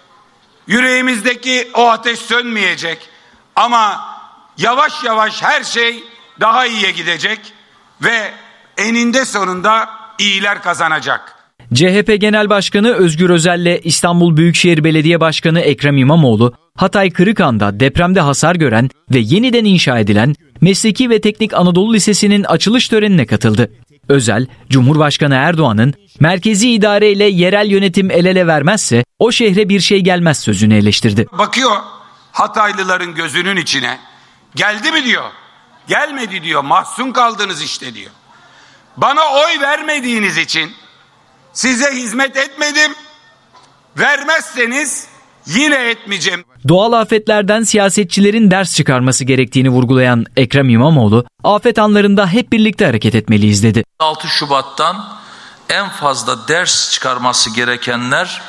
[0.67, 3.09] Yüreğimizdeki o ateş sönmeyecek.
[3.55, 4.15] Ama
[4.57, 6.03] yavaş yavaş her şey
[6.39, 7.53] daha iyiye gidecek
[8.03, 8.31] ve
[8.77, 11.35] eninde sonunda iyiler kazanacak.
[11.73, 18.19] CHP Genel Başkanı Özgür Özel ile İstanbul Büyükşehir Belediye Başkanı Ekrem İmamoğlu, Hatay Kırıkan'da depremde
[18.19, 23.71] hasar gören ve yeniden inşa edilen Mesleki ve Teknik Anadolu Lisesi'nin açılış törenine katıldı.
[24.09, 30.01] Özel, Cumhurbaşkanı Erdoğan'ın merkezi idare ile yerel yönetim el ele vermezse o şehre bir şey
[30.01, 31.25] gelmez sözünü eleştirdi.
[31.37, 31.71] Bakıyor
[32.31, 33.99] Hataylıların gözünün içine.
[34.55, 35.23] Geldi mi diyor.
[35.91, 36.61] Gelmedi diyor.
[36.63, 38.11] Mahzun kaldınız işte diyor.
[38.97, 40.73] Bana oy vermediğiniz için
[41.53, 42.91] size hizmet etmedim.
[43.97, 45.07] Vermezseniz
[45.45, 46.43] yine etmeyeceğim.
[46.67, 53.63] Doğal afetlerden siyasetçilerin ders çıkarması gerektiğini vurgulayan Ekrem İmamoğlu, afet anlarında hep birlikte hareket etmeliyiz
[53.63, 53.83] dedi.
[53.99, 55.17] 6 Şubat'tan
[55.69, 58.41] en fazla ders çıkarması gerekenler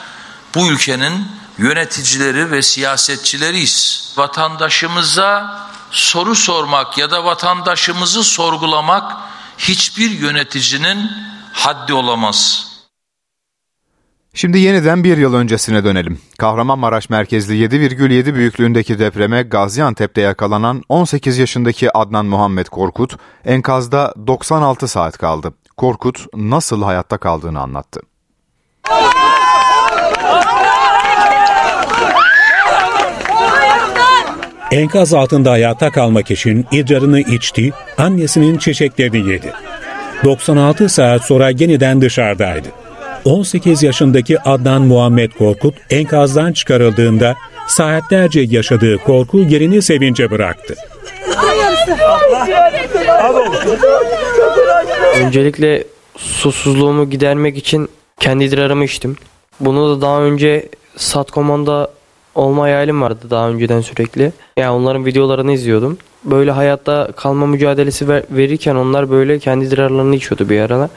[0.55, 1.27] bu ülkenin
[1.59, 4.13] yöneticileri ve siyasetçileriyiz.
[4.17, 9.17] Vatandaşımıza soru sormak ya da vatandaşımızı sorgulamak
[9.59, 11.11] hiçbir yöneticinin
[11.53, 12.69] haddi olamaz.
[14.35, 16.19] Şimdi yeniden bir yıl öncesine dönelim.
[16.39, 25.19] Kahramanmaraş merkezli 7,7 büyüklüğündeki depreme Gaziantep'te yakalanan 18 yaşındaki Adnan Muhammed Korkut enkazda 96 saat
[25.19, 25.55] kaldı.
[25.77, 28.01] Korkut nasıl hayatta kaldığını anlattı.
[34.73, 39.53] Enkaz altında hayatta kalmak için idrarını içti, annesinin çiçeklerini yedi.
[40.25, 42.69] 96 saat sonra yeniden dışarıdaydı.
[43.25, 47.37] 18 yaşındaki Adnan Muhammed Korkut enkazdan çıkarıldığında
[47.69, 50.75] saatlerce yaşadığı korku yerini sevince bıraktı.
[55.21, 55.85] Öncelikle
[56.17, 57.89] susuzluğumu gidermek için
[58.21, 59.17] kendi idrarımı içtim.
[59.61, 61.91] Bunu da daha önce Satkoman'da
[62.35, 64.33] olma hayalim vardı daha önceden sürekli.
[64.57, 65.99] Yani onların videolarını izliyordum.
[66.25, 70.91] Böyle hayatta kalma mücadelesi ver, verirken onlar böyle kendi idrarlarını içiyordu bir aralar.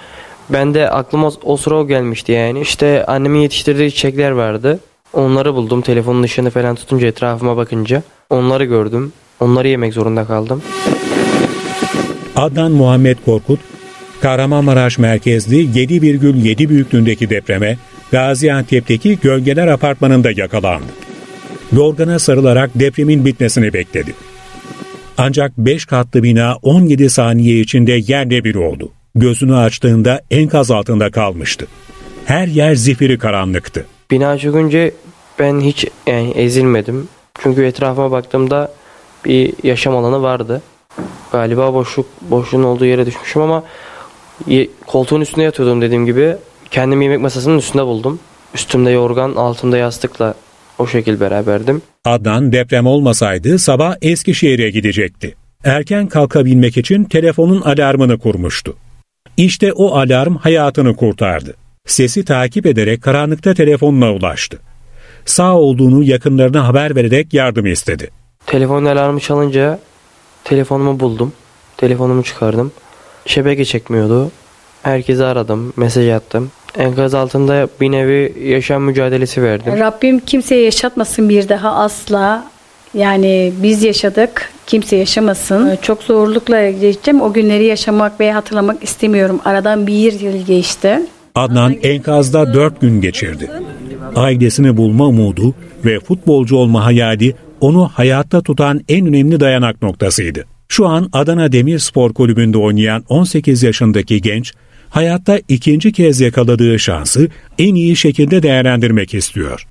[0.50, 2.62] Ben de aklıma o sıra o gelmişti yani.
[2.62, 4.80] İşte annemin yetiştirdiği çiçekler vardı.
[5.14, 8.04] Onları buldum telefonun ışığını falan tutunca etrafıma bakınca.
[8.30, 9.14] Onları gördüm.
[9.40, 10.62] Onları yemek zorunda kaldım.
[12.36, 13.60] Adnan Muhammed Korkut,
[14.22, 17.78] Kahramanmaraş merkezli 7,7 büyüklüğündeki depreme
[18.12, 21.05] Gaziantep'teki Gölgeler Apartmanı'nda yakalandı.
[21.72, 24.14] Yorgana sarılarak depremin bitmesini bekledi.
[25.18, 28.90] Ancak 5 katlı bina 17 saniye içinde yerle bir oldu.
[29.16, 31.68] Gözünü açtığında enkaz altında kalmıştı.
[32.26, 33.86] Her yer zifiri karanlıktı.
[34.12, 34.92] Bina çökünce
[35.40, 37.08] ben hiç yani ezilmedim.
[37.40, 38.72] Çünkü etrafıma baktığımda
[39.26, 40.62] bir yaşam alanı vardı.
[41.32, 43.64] Galiba boşluk boşluğun olduğu yere düşmüşüm ama
[44.88, 46.36] koltuğun üstünde yatıyordum dediğim gibi.
[46.72, 48.20] Kendimi yemek masasının üstünde buldum.
[48.54, 50.34] Üstümde yorgan, altımda yastıkla
[50.80, 51.82] o şekil beraberdim.
[52.06, 55.36] Adnan deprem olmasaydı sabah Eskişehir'e gidecekti.
[55.64, 58.76] Erken kalkabilmek için telefonun alarmını kurmuştu.
[59.38, 61.54] İşte o alarm hayatını kurtardı.
[61.88, 64.60] Sesi takip ederek karanlıkta telefonuna ulaştı.
[65.26, 68.10] Sağ olduğunu yakınlarına haber vererek yardım istedi.
[68.46, 69.80] Telefon alarmı çalınca
[70.44, 71.34] telefonumu buldum.
[71.78, 72.72] Telefonumu çıkardım.
[73.26, 74.32] Şebeke çekmiyordu.
[74.84, 76.52] Herkesi aradım, mesaj attım.
[76.78, 79.80] Enkaz altında bir nevi yaşam mücadelesi verdim.
[79.80, 82.46] Rabbim kimseye yaşatmasın bir daha asla.
[82.94, 85.78] Yani biz yaşadık, kimse yaşamasın.
[85.82, 87.22] Çok zorlukla geçeceğim.
[87.22, 89.40] O günleri yaşamak veya hatırlamak istemiyorum.
[89.46, 91.00] Aradan bir yıl geçti.
[91.36, 93.52] Adnan enkazda dört gün geçirdi.
[94.16, 95.54] Ailesini bulma umudu
[95.86, 100.46] ve futbolcu olma hayali onu hayatta tutan en önemli dayanak noktasıydı.
[100.68, 104.54] Şu an Adana Demirspor Kulübü'nde oynayan 18 yaşındaki genç,
[104.96, 109.68] hayatta ikinci kez yakaladığı şansı en iyi şekilde değerlendirmek istiyor.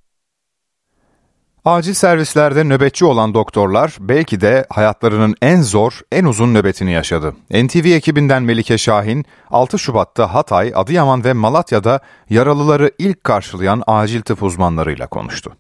[1.65, 7.35] Acil servislerde nöbetçi olan doktorlar belki de hayatlarının en zor, en uzun nöbetini yaşadı.
[7.51, 14.43] NTV ekibinden Melike Şahin, 6 Şubat'ta Hatay, Adıyaman ve Malatya'da yaralıları ilk karşılayan acil tıp
[14.43, 15.57] uzmanlarıyla konuştu.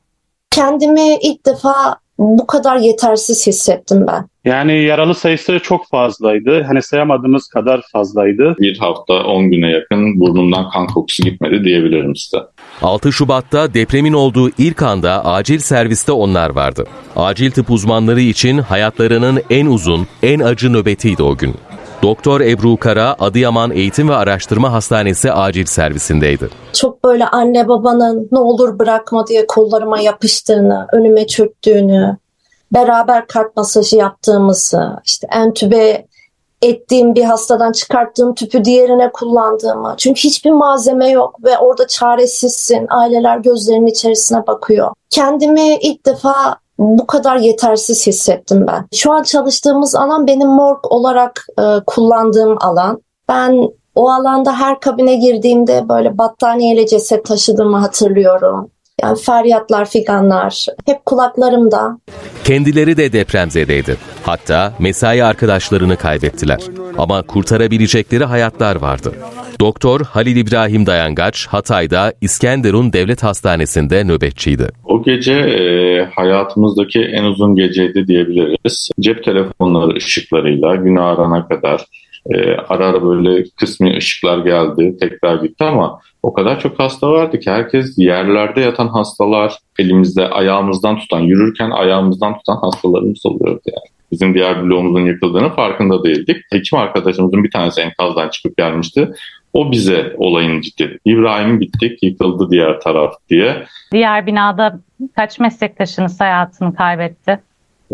[0.50, 4.26] Kendimi ilk defa bu kadar yetersiz hissettim ben.
[4.44, 6.62] Yani yaralı sayısı çok fazlaydı.
[6.62, 8.54] Hani sayamadığımız kadar fazlaydı.
[8.58, 12.42] Bir hafta 10 güne yakın burnumdan kan kokusu gitmedi diyebilirim size.
[12.82, 16.84] 6 Şubat'ta depremin olduğu ilk anda acil serviste onlar vardı.
[17.16, 21.54] Acil tıp uzmanları için hayatlarının en uzun, en acı nöbetiydi o gün.
[22.04, 26.50] Doktor Ebru Kara Adıyaman Eğitim ve Araştırma Hastanesi acil servisindeydi.
[26.72, 32.16] Çok böyle anne babanın ne olur bırakma diye kollarıma yapıştığını, önüme çöktüğünü,
[32.72, 36.06] beraber kalp masajı yaptığımızı, işte entübe
[36.62, 39.94] ettiğim bir hastadan çıkarttığım tüpü diğerine kullandığımı.
[39.98, 42.86] Çünkü hiçbir malzeme yok ve orada çaresizsin.
[42.90, 44.90] Aileler gözlerinin içerisine bakıyor.
[45.10, 48.86] Kendimi ilk defa bu kadar yetersiz hissettim ben.
[48.92, 53.02] Şu an çalıştığımız alan benim morg olarak e, kullandığım alan.
[53.28, 58.70] Ben o alanda her kabine girdiğimde böyle battaniyeyle ceset taşıdığımı hatırlıyorum.
[59.02, 61.98] Yani feryatlar, figanlar hep kulaklarımda.
[62.44, 63.96] Kendileri de depremzedeydi.
[64.22, 66.60] Hatta mesai arkadaşlarını kaybettiler.
[66.98, 69.12] Ama kurtarabilecekleri hayatlar vardı.
[69.60, 74.68] Doktor Halil İbrahim Dayangaç Hatay'da İskenderun Devlet Hastanesi'nde nöbetçiydi.
[74.84, 78.90] O gece e, hayatımızdaki en uzun geceydi diyebiliriz.
[79.00, 81.84] Cep telefonları ışıklarıyla gün ağarana kadar
[82.30, 87.40] e, ara ara böyle kısmi ışıklar geldi, tekrar gitti ama o kadar çok hasta vardı
[87.40, 93.94] ki herkes yerlerde yatan hastalar, elimizde ayağımızdan tutan, yürürken ayağımızdan tutan hastalarımız oluyordu yani.
[94.12, 96.36] Bizim diğer bloğumuzun yıkıldığını farkında değildik.
[96.52, 99.10] Hekim arkadaşımızın bir tanesi enkazdan çıkıp gelmişti.
[99.52, 100.98] O bize olayın ciddi.
[101.04, 103.64] İbrahim bittik, yıkıldı diğer taraf diye.
[103.92, 104.80] Diğer binada
[105.16, 107.40] kaç meslektaşınız hayatını kaybetti?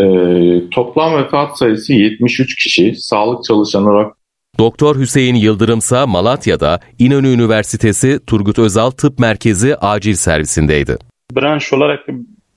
[0.01, 2.95] Ee, toplam vefat sayısı 73 kişi.
[2.95, 4.15] Sağlık çalışanı olarak
[4.61, 10.97] Doktor Hüseyin Yıldırımsa Malatya'da İnönü Üniversitesi Turgut Özal Tıp Merkezi acil servisindeydi.
[11.37, 12.07] Branş olarak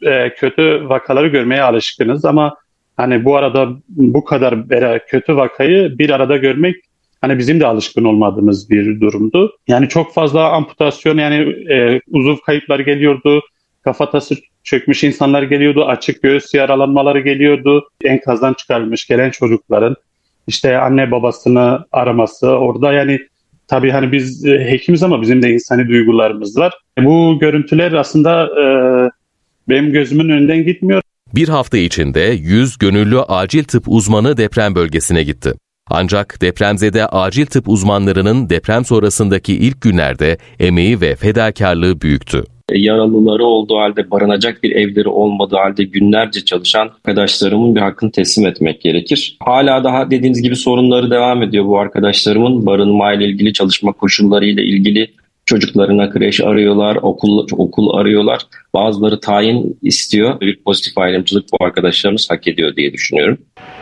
[0.01, 2.55] e, kötü vakaları görmeye alışkınız ama
[2.97, 4.55] hani bu arada bu kadar
[5.07, 6.75] kötü vakayı bir arada görmek
[7.21, 9.57] hani bizim de alışkın olmadığımız bir durumdu.
[9.67, 11.35] Yani çok fazla amputasyon yani
[11.73, 13.41] e, uzuv kayıpları geliyordu.
[13.83, 15.85] Kafatası çökmüş insanlar geliyordu.
[15.85, 17.89] Açık göğüs yaralanmaları geliyordu.
[18.03, 19.95] Enkazdan çıkarılmış gelen çocukların
[20.47, 23.19] işte anne babasını araması orada yani
[23.67, 26.73] tabii hani biz e, hekimiz ama bizim de insani duygularımız var.
[26.99, 28.65] Bu görüntüler aslında e,
[29.69, 31.01] benim gözümün önünden gitmiyor.
[31.35, 35.53] Bir hafta içinde 100 gönüllü acil tıp uzmanı deprem bölgesine gitti.
[35.89, 42.43] Ancak depremzede acil tıp uzmanlarının deprem sonrasındaki ilk günlerde emeği ve fedakarlığı büyüktü.
[42.71, 48.81] Yaralıları olduğu halde barınacak bir evleri olmadığı halde günlerce çalışan arkadaşlarımın bir hakkını teslim etmek
[48.81, 49.37] gerekir.
[49.39, 55.13] Hala daha dediğiniz gibi sorunları devam ediyor bu arkadaşlarımın barınma ile ilgili çalışma koşullarıyla ilgili
[55.45, 58.41] çocuklarına kreş arıyorlar, okul okul arıyorlar.
[58.73, 60.39] Bazıları tayin istiyor.
[60.41, 63.37] Bir pozitif ayrımcılık bu arkadaşlarımız hak ediyor diye düşünüyorum.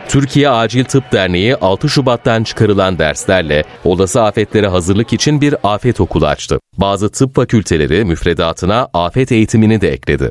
[0.08, 6.26] Türkiye Acil Tıp Derneği 6 Şubat'tan çıkarılan derslerle olası afetlere hazırlık için bir afet okulu
[6.26, 6.58] açtı.
[6.78, 10.30] Bazı tıp fakülteleri müfredatına afet eğitimini de ekledi.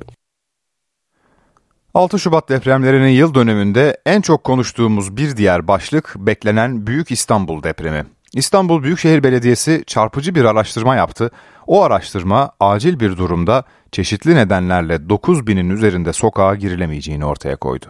[1.93, 8.05] 6 Şubat depremlerinin yıl dönümünde en çok konuştuğumuz bir diğer başlık beklenen Büyük İstanbul depremi.
[8.35, 11.31] İstanbul Büyükşehir Belediyesi çarpıcı bir araştırma yaptı.
[11.67, 17.85] O araştırma acil bir durumda çeşitli nedenlerle 9 binin üzerinde sokağa girilemeyeceğini ortaya koydu.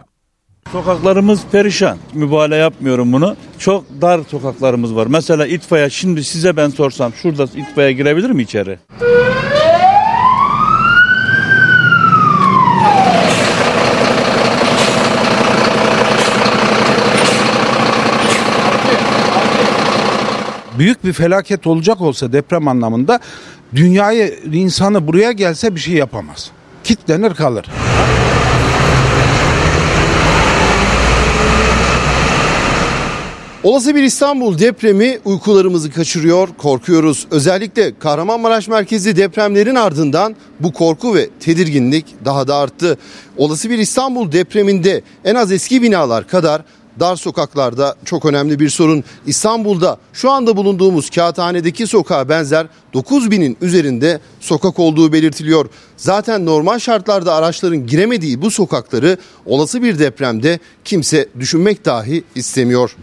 [0.72, 1.98] Sokaklarımız perişan.
[2.14, 3.36] Mübalağa yapmıyorum bunu.
[3.58, 5.06] Çok dar sokaklarımız var.
[5.06, 8.78] Mesela itfaiye şimdi size ben sorsam şurada itfaiye girebilir mi içeri?
[20.82, 23.20] Büyük bir felaket olacak olsa deprem anlamında
[23.74, 26.50] dünyayı insanı buraya gelse bir şey yapamaz.
[26.84, 27.66] Kitlenir kalır.
[33.62, 37.26] Olası bir İstanbul depremi uykularımızı kaçırıyor, korkuyoruz.
[37.30, 42.98] Özellikle Kahramanmaraş merkezli depremlerin ardından bu korku ve tedirginlik daha da arttı.
[43.36, 46.62] Olası bir İstanbul depreminde en az eski binalar kadar
[47.00, 49.04] dar sokaklarda çok önemli bir sorun.
[49.26, 55.66] İstanbul'da şu anda bulunduğumuz kağıthanedeki sokağa benzer 9 binin üzerinde sokak olduğu belirtiliyor.
[55.96, 62.96] Zaten normal şartlarda araçların giremediği bu sokakları olası bir depremde kimse düşünmek dahi istemiyor.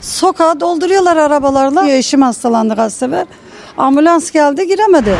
[0.00, 1.90] Sokağa dolduruyorlar arabalarla.
[1.90, 3.26] Eşim hastalandı sefer.
[3.76, 5.16] Ambulans geldi giremedi.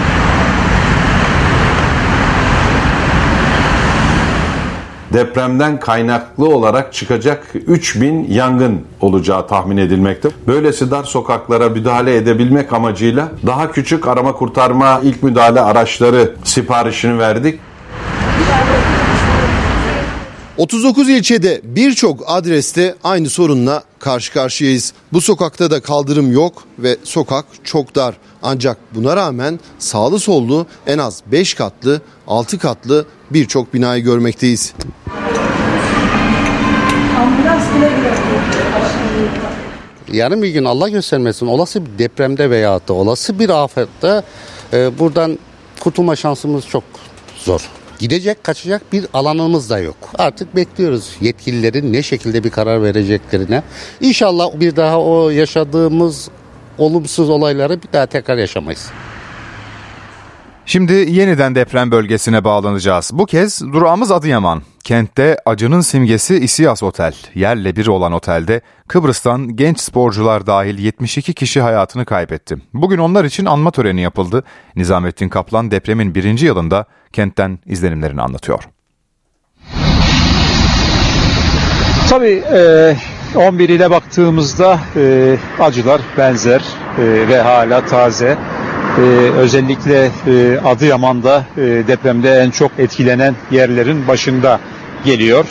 [5.13, 10.29] Depremden kaynaklı olarak çıkacak 3000 yangın olacağı tahmin edilmekte.
[10.47, 17.61] Böylesi dar sokaklara müdahale edebilmek amacıyla daha küçük arama kurtarma ilk müdahale araçları siparişini verdik.
[20.59, 24.93] 39 ilçede birçok adreste aynı sorunla karşı karşıyayız.
[25.13, 28.17] Bu sokakta da kaldırım yok ve sokak çok dar.
[28.43, 34.75] Ancak buna rağmen sağlı sollu en az 5 katlı, 6 katlı birçok binayı görmekteyiz.
[40.13, 44.23] Yarın bir gün Allah göstermesin olası bir depremde veya da olası bir afette
[44.73, 45.39] e, buradan
[45.81, 46.85] kurtulma şansımız çok
[47.37, 47.69] zor.
[47.99, 49.97] Gidecek kaçacak bir alanımız da yok.
[50.19, 53.63] Artık bekliyoruz yetkililerin ne şekilde bir karar vereceklerine.
[54.01, 56.29] İnşallah bir daha o yaşadığımız
[56.79, 58.91] olumsuz olayları bir daha tekrar yaşamayız.
[60.67, 63.11] Şimdi yeniden deprem bölgesine bağlanacağız.
[63.15, 64.63] Bu kez durağımız Adıyaman.
[64.89, 67.15] Kentte acının simgesi İsiyas Otel.
[67.35, 72.57] Yerle bir olan otelde Kıbrıs'tan genç sporcular dahil 72 kişi hayatını kaybetti.
[72.75, 74.45] Bugün onlar için anma töreni yapıldı.
[74.77, 78.65] Nizamettin Kaplan depremin birinci yılında kentten izlenimlerini anlatıyor.
[82.09, 82.97] Tabii e,
[83.37, 86.63] 11 ile baktığımızda e, acılar benzer
[86.99, 88.39] e, ve hala taze.
[88.99, 89.01] Ee,
[89.37, 94.61] özellikle e, Adıyaman'da e, depremde en çok etkilenen yerlerin başında
[95.05, 95.45] geliyor.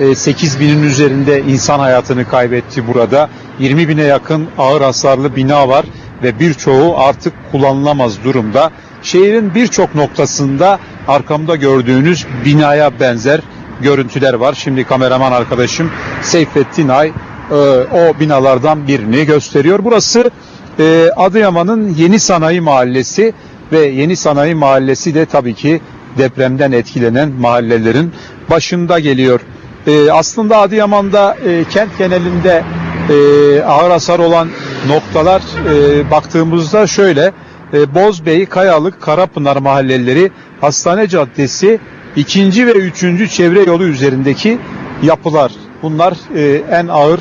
[0.00, 3.30] E, 8 binin üzerinde insan hayatını kaybetti burada.
[3.58, 5.84] 20 bine yakın ağır hasarlı bina var
[6.22, 8.70] ve birçoğu artık kullanılamaz durumda.
[9.02, 10.78] Şehrin birçok noktasında
[11.08, 13.40] arkamda gördüğünüz binaya benzer
[13.80, 14.54] görüntüler var.
[14.54, 15.90] Şimdi kameraman arkadaşım
[16.22, 17.54] Seyfettin Ay e,
[17.92, 19.80] o binalardan birini gösteriyor.
[19.84, 20.30] Burası
[20.78, 23.32] e, Adıyaman'ın Yeni Sanayi Mahallesi
[23.72, 25.80] ve Yeni Sanayi Mahallesi de tabii ki
[26.18, 28.12] depremden etkilenen mahallelerin
[28.50, 29.40] başında geliyor.
[29.86, 32.64] E, aslında Adıyaman'da e, kent genelinde
[33.10, 34.48] e, ağır hasar olan
[34.88, 37.32] noktalar e, baktığımızda şöyle
[37.74, 41.80] e, Bozbey, Kayalık, Karapınar mahalleleri, Hastane Caddesi,
[42.16, 44.58] ikinci ve üçüncü çevre yolu üzerindeki
[45.02, 45.52] yapılar.
[45.82, 47.20] Bunlar e, en ağır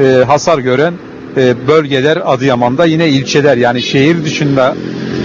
[0.00, 0.94] e, hasar gören
[1.36, 4.74] e, bölgeler Adıyaman'da yine ilçeler yani şehir dışında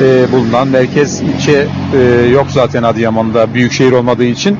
[0.01, 4.57] e, bulunan merkez ilçe e, yok zaten Adıyaman'da büyük şehir olmadığı için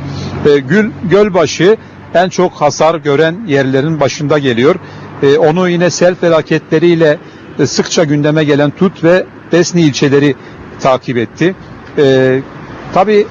[0.68, 1.78] Gül Gölbaşı
[2.14, 4.76] en çok hasar gören yerlerin başında geliyor.
[5.38, 7.18] Onu yine sel felaketleriyle
[7.66, 10.36] sıkça gündeme gelen Tut ve Besni ilçeleri
[10.80, 11.56] takip etti.
[12.94, 13.28] Tabii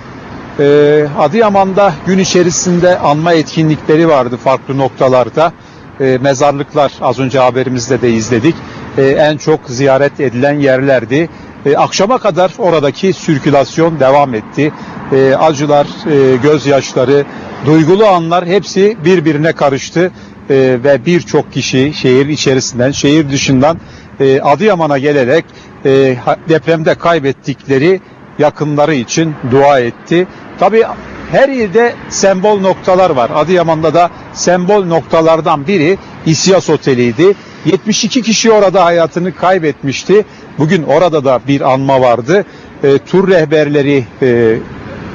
[1.18, 5.52] Adıyaman'da gün içerisinde anma etkinlikleri vardı farklı noktalarda
[6.00, 8.54] e, mezarlıklar az önce haberimizde de izledik.
[8.98, 11.28] E, en çok ziyaret edilen yerlerdi.
[11.66, 14.72] E, akşama kadar oradaki sirkülasyon devam etti.
[15.12, 17.24] E, acılar, e, gözyaşları,
[17.66, 20.12] duygulu anlar hepsi birbirine karıştı.
[20.50, 23.78] E, ve birçok kişi şehir içerisinden, şehir dışından
[24.20, 25.44] e, Adıyaman'a gelerek
[25.84, 26.16] e,
[26.48, 28.00] depremde kaybettikleri
[28.38, 30.26] yakınları için dua etti.
[30.60, 30.84] Tabii
[31.30, 33.30] her ilde sembol noktalar var.
[33.34, 37.34] Adıyaman'da da sembol noktalardan biri İsyas Oteli'ydi.
[37.64, 40.24] 72 kişi orada hayatını kaybetmişti.
[40.58, 42.44] Bugün orada da bir anma vardı.
[42.82, 44.56] E, tur rehberleri e,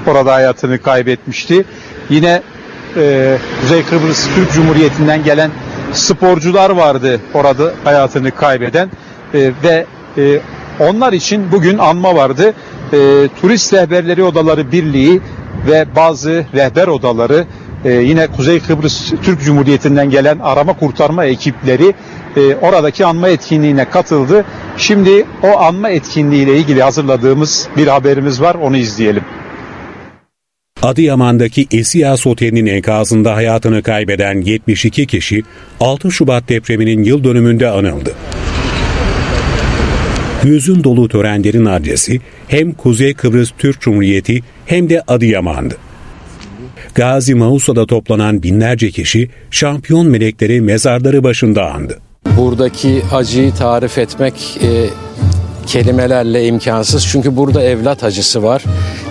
[0.08, 1.66] orada hayatını kaybetmişti.
[2.10, 2.42] Yine
[2.98, 5.52] e, Kuzey Kıbrıs Türk Cumhuriyeti'nden gelen
[5.94, 8.90] sporcular vardı orada hayatını kaybeden
[9.34, 9.86] e, ve
[10.18, 10.42] e,
[10.80, 12.54] onlar için bugün anma vardı.
[12.94, 12.98] E,
[13.42, 15.22] Turist Rehberleri Odaları Birliği
[15.68, 17.46] ve bazı rehber odaları
[17.86, 21.94] e, yine Kuzey Kıbrıs Türk Cumhuriyeti'nden gelen arama kurtarma ekipleri
[22.38, 24.46] e, oradaki anma etkinliğine katıldı.
[24.78, 29.24] Şimdi o anma etkinliği ile ilgili hazırladığımız bir haberimiz var onu izleyelim.
[30.82, 35.44] Adıyaman'daki Esiyas Oteli'nin enkazında hayatını kaybeden 72 kişi
[35.80, 38.16] 6 Şubat depreminin yıl dönümünde anıldı.
[40.44, 45.78] Hüzün dolu törenlerin adresi hem Kuzey Kıbrıs Türk Cumhuriyeti hem de Adıyaman'dı.
[46.96, 52.00] Gazi Mausa'da toplanan binlerce kişi şampiyon melekleri mezarları başında andı.
[52.38, 54.90] Buradaki acıyı tarif etmek e,
[55.68, 57.08] kelimelerle imkansız.
[57.08, 58.64] Çünkü burada evlat acısı var.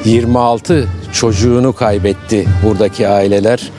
[0.05, 3.71] 26 çocuğunu kaybetti buradaki aileler.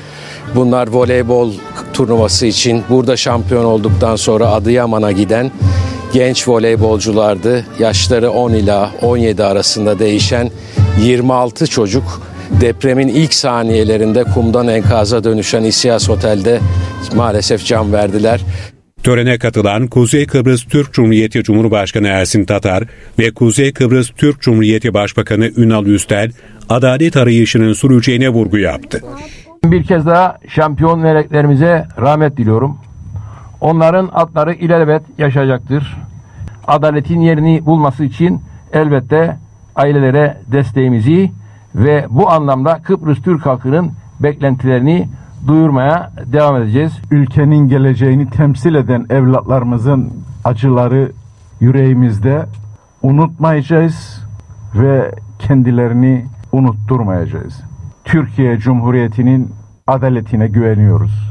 [0.55, 1.53] Bunlar voleybol
[1.93, 5.51] turnuvası için burada şampiyon olduktan sonra Adıyaman'a giden
[6.13, 7.65] genç voleybolculardı.
[7.79, 10.51] Yaşları 10 ila 17 arasında değişen
[11.03, 12.21] 26 çocuk
[12.61, 16.59] depremin ilk saniyelerinde kumdan enkaza dönüşen İSİAS Otel'de
[17.15, 18.41] maalesef can verdiler.
[19.03, 22.83] Törene katılan Kuzey Kıbrıs Türk Cumhuriyeti Cumhurbaşkanı Ersin Tatar
[23.19, 26.31] ve Kuzey Kıbrıs Türk Cumhuriyeti Başbakanı Ünal Üstel
[26.69, 29.03] adalet arayışının süreceğine vurgu yaptı.
[29.63, 32.77] Bir kez daha şampiyon meleklerimize rahmet diliyorum.
[33.61, 35.97] Onların adları ilelebet yaşayacaktır.
[36.67, 38.41] Adaletin yerini bulması için
[38.73, 39.37] elbette
[39.79, 41.31] ailelere desteğimizi
[41.75, 45.07] ve bu anlamda Kıbrıs Türk halkının beklentilerini
[45.47, 46.91] duyurmaya devam edeceğiz.
[47.11, 50.09] Ülkenin geleceğini temsil eden evlatlarımızın
[50.43, 51.11] acıları
[51.59, 52.45] yüreğimizde
[53.03, 54.25] unutmayacağız
[54.75, 57.61] ve kendilerini unutturmayacağız.
[58.05, 59.49] Türkiye Cumhuriyeti'nin
[59.87, 61.29] adaletine güveniyoruz.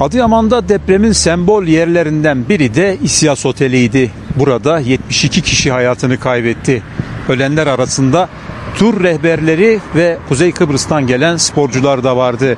[0.00, 4.10] Adıyaman'da depremin sembol yerlerinden biri de İsyas Oteli'ydi.
[4.38, 6.82] Burada 72 kişi hayatını kaybetti.
[7.28, 8.28] Ölenler arasında
[8.74, 12.56] tur rehberleri ve Kuzey Kıbrıs'tan gelen sporcular da vardı.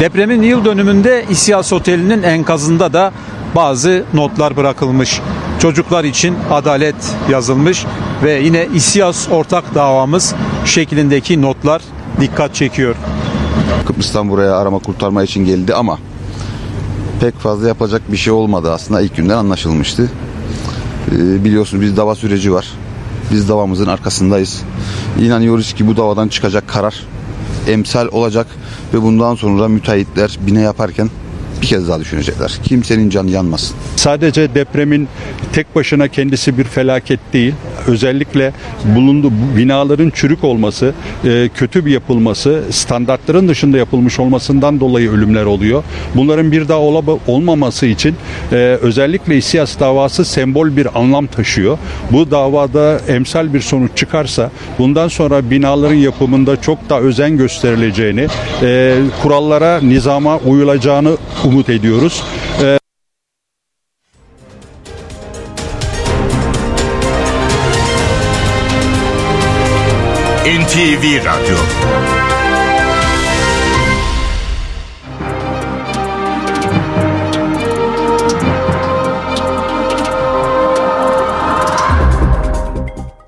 [0.00, 3.12] Depremin yıl dönümünde İsyas Oteli'nin enkazında da
[3.54, 5.20] bazı notlar bırakılmış.
[5.58, 6.94] Çocuklar için adalet
[7.30, 7.86] yazılmış
[8.24, 11.82] ve yine İSİAS ortak davamız şeklindeki notlar
[12.20, 12.96] dikkat çekiyor.
[13.86, 15.98] Kıbrıs'tan buraya arama kurtarma için geldi ama
[17.20, 20.10] pek fazla yapacak bir şey olmadı aslında ilk günden anlaşılmıştı.
[21.12, 22.66] Ee, biliyorsunuz biz dava süreci var.
[23.32, 24.62] Biz davamızın arkasındayız.
[25.20, 26.94] İnanıyoruz ki bu davadan çıkacak karar
[27.68, 28.46] emsal olacak
[28.94, 31.10] ve bundan sonra müteahhitler bine yaparken
[31.62, 32.58] bir kez daha düşünecekler.
[32.64, 33.76] Kimsenin canı yanmasın.
[33.96, 35.08] Sadece depremin
[35.52, 37.54] tek başına kendisi bir felaket değil.
[37.86, 38.52] Özellikle
[38.84, 45.82] bulunduğu binaların çürük olması, e, kötü bir yapılması, standartların dışında yapılmış olmasından dolayı ölümler oluyor.
[46.14, 46.78] Bunların bir daha
[47.26, 48.14] olmaması için
[48.52, 51.78] e, özellikle İSİAS davası sembol bir anlam taşıyor.
[52.12, 58.26] Bu davada emsal bir sonuç çıkarsa bundan sonra binaların yapımında çok daha özen gösterileceğini,
[58.62, 62.22] e, kurallara, nizama uyulacağını umut ediyoruz.
[70.96, 72.15] NTV Radyo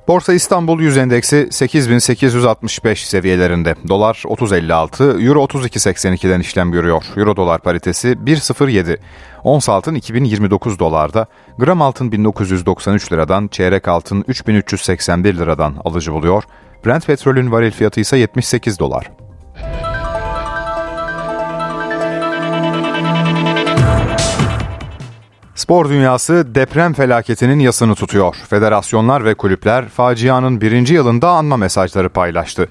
[0.09, 3.75] Borsa İstanbul Yüz Endeksi 8865 seviyelerinde.
[3.89, 7.05] Dolar 30.56, Euro 32.82'den işlem görüyor.
[7.17, 8.99] Euro dolar paritesi 1.07.
[9.45, 11.27] Ons altın 2029 dolarda,
[11.59, 16.43] gram altın 1993 liradan, çeyrek altın 3381 liradan alıcı buluyor.
[16.87, 19.11] Brent petrolün varil fiyatı ise 78 dolar.
[25.59, 28.37] Spor dünyası deprem felaketinin yasını tutuyor.
[28.51, 32.69] Federasyonlar ve kulüpler facianın birinci yılında anma mesajları paylaştı.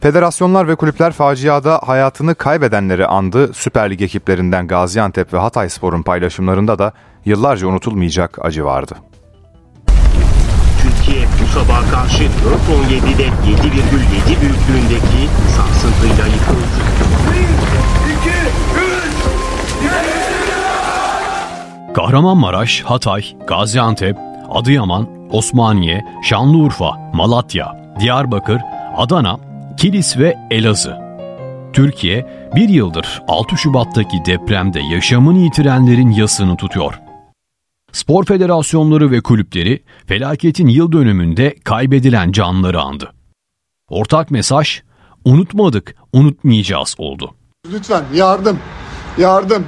[0.00, 3.54] Federasyonlar ve kulüpler faciada hayatını kaybedenleri andı.
[3.54, 6.92] Süper Lig ekiplerinden Gaziantep ve Hatay Spor'un paylaşımlarında da
[7.24, 8.94] yıllarca unutulmayacak acı vardı.
[10.82, 17.81] Türkiye bu sabaha karşı 4.17'de 7,7 büyüklüğündeki sarsıntıyla yıkıldı.
[21.94, 24.16] Kahramanmaraş, Hatay, Gaziantep,
[24.50, 28.60] Adıyaman, Osmaniye, Şanlıurfa, Malatya, Diyarbakır,
[28.96, 29.40] Adana,
[29.76, 30.98] Kilis ve Elazığ.
[31.72, 37.00] Türkiye bir yıldır 6 Şubat'taki depremde yaşamını yitirenlerin yasını tutuyor.
[37.92, 43.12] Spor federasyonları ve kulüpleri felaketin yıl dönümünde kaybedilen canları andı.
[43.88, 44.82] Ortak mesaj,
[45.24, 47.34] unutmadık, unutmayacağız oldu.
[47.72, 48.58] Lütfen yardım,
[49.18, 49.64] yardım,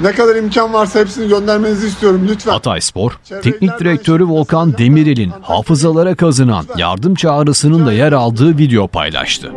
[0.00, 2.52] ne kadar imkan varsa hepsini göndermenizi istiyorum lütfen.
[2.52, 9.52] Hatay Spor, Teknik Direktörü Volkan Demirel'in hafızalara kazınan yardım çağrısının da yer aldığı video paylaştı.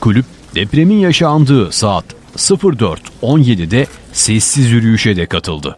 [0.00, 0.24] Kulüp
[0.54, 2.04] depremin yaşandığı saat
[2.36, 5.76] 04.17'de sessiz yürüyüşe de katıldı.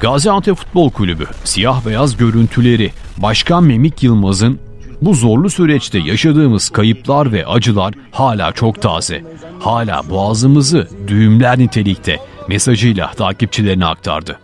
[0.00, 4.60] Gaziantep Futbol Kulübü siyah beyaz görüntüleri Başkan Memik Yılmaz'ın
[5.02, 9.24] bu zorlu süreçte yaşadığımız kayıplar ve acılar hala çok taze.
[9.60, 12.16] Hala boğazımızı düğümler nitelikte
[12.48, 14.38] mesajıyla takipçilerine aktardı.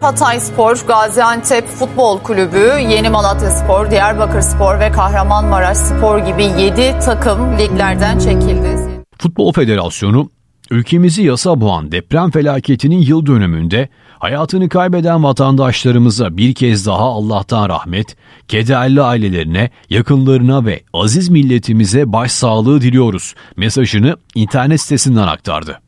[0.00, 6.94] Hatay Spor, Gaziantep Futbol Kulübü, Yeni Malatya Spor, Diyarbakır Spor ve Kahramanmaraş Spor gibi 7
[7.04, 8.78] takım liglerden çekildi.
[9.18, 10.30] Futbol Federasyonu
[10.74, 13.88] ülkemizi yasa boğan deprem felaketinin yıl dönümünde
[14.24, 18.16] Hayatını kaybeden vatandaşlarımıza bir kez daha Allah'tan rahmet,
[18.48, 25.80] kederli ailelerine, yakınlarına ve aziz milletimize başsağlığı diliyoruz mesajını internet sitesinden aktardı.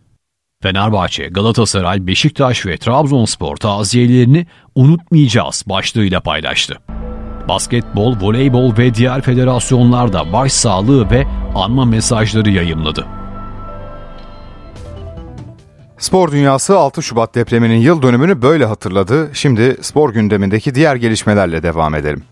[0.63, 6.79] Fenerbahçe, Galatasaray, Beşiktaş ve Trabzonspor taziyelerini unutmayacağız başlığıyla paylaştı.
[7.49, 13.07] Basketbol, voleybol ve diğer federasyonlar da başsağlığı ve anma mesajları yayımladı.
[15.99, 19.31] Spor dünyası 6 Şubat depreminin yıl dönümünü böyle hatırladı.
[19.33, 22.23] Şimdi spor gündemindeki diğer gelişmelerle devam edelim.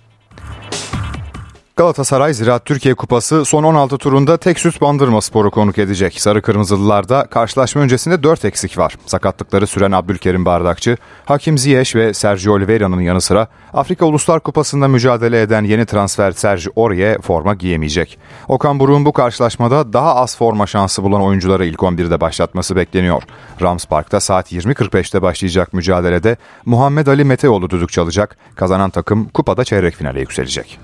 [1.76, 6.20] Galatasaray Ziraat Türkiye Kupası son 16 turunda tek süt bandırma sporu konuk edecek.
[6.20, 8.96] Sarı Kırmızılılarda karşılaşma öncesinde 4 eksik var.
[9.06, 15.40] Sakatlıkları süren Abdülkerim Bardakçı, Hakim Ziyech ve Sergio Oliveira'nın yanı sıra Afrika Uluslar Kupası'nda mücadele
[15.40, 18.18] eden yeni transfer Sergio Aurier forma giyemeyecek.
[18.48, 23.22] Okan Buruk'un bu karşılaşmada daha az forma şansı bulan oyuncuları ilk 11'de başlatması bekleniyor.
[23.62, 28.36] Rams Park'ta saat 20.45'te başlayacak mücadelede Muhammed Ali Meteoğlu düdük çalacak.
[28.56, 30.80] Kazanan takım kupada çeyrek finale yükselecek.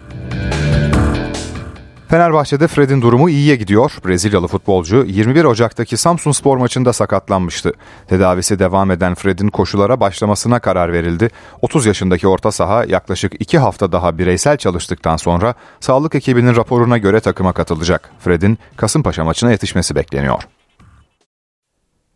[2.10, 3.92] Fenerbahçe'de Fred'in durumu iyiye gidiyor.
[4.06, 7.72] Brezilyalı futbolcu 21 Ocak'taki Samsun Spor maçında sakatlanmıştı.
[8.08, 11.30] Tedavisi devam eden Fred'in koşulara başlamasına karar verildi.
[11.62, 17.20] 30 yaşındaki orta saha yaklaşık 2 hafta daha bireysel çalıştıktan sonra sağlık ekibinin raporuna göre
[17.20, 18.10] takıma katılacak.
[18.18, 20.42] Fred'in Kasımpaşa maçına yetişmesi bekleniyor.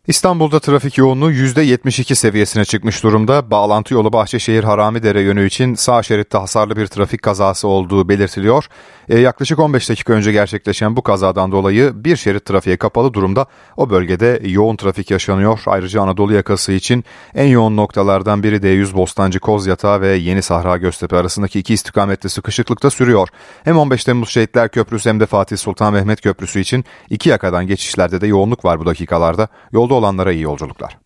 [0.07, 3.50] İstanbul'da trafik yoğunluğu %72 seviyesine çıkmış durumda.
[3.50, 8.66] Bağlantı yolu Bahçeşehir Haramidere yönü için sağ şeritte hasarlı bir trafik kazası olduğu belirtiliyor.
[9.09, 13.46] E, yaklaşık 15 dakika önce gerçekleşen bu kazadan dolayı bir şerit trafiğe kapalı durumda.
[13.76, 15.62] O bölgede yoğun trafik yaşanıyor.
[15.66, 21.16] Ayrıca Anadolu yakası için en yoğun noktalardan biri D100 Bostancı Kozyatağı ve Yeni Sahra Göztepe
[21.16, 23.28] arasındaki iki istikamette sıkışıklıkta sürüyor.
[23.64, 28.20] Hem 15 Temmuz Şehitler Köprüsü hem de Fatih Sultan Mehmet Köprüsü için iki yakadan geçişlerde
[28.20, 29.48] de yoğunluk var bu dakikalarda.
[29.72, 30.99] Yolda olanlara iyi yolculuklar.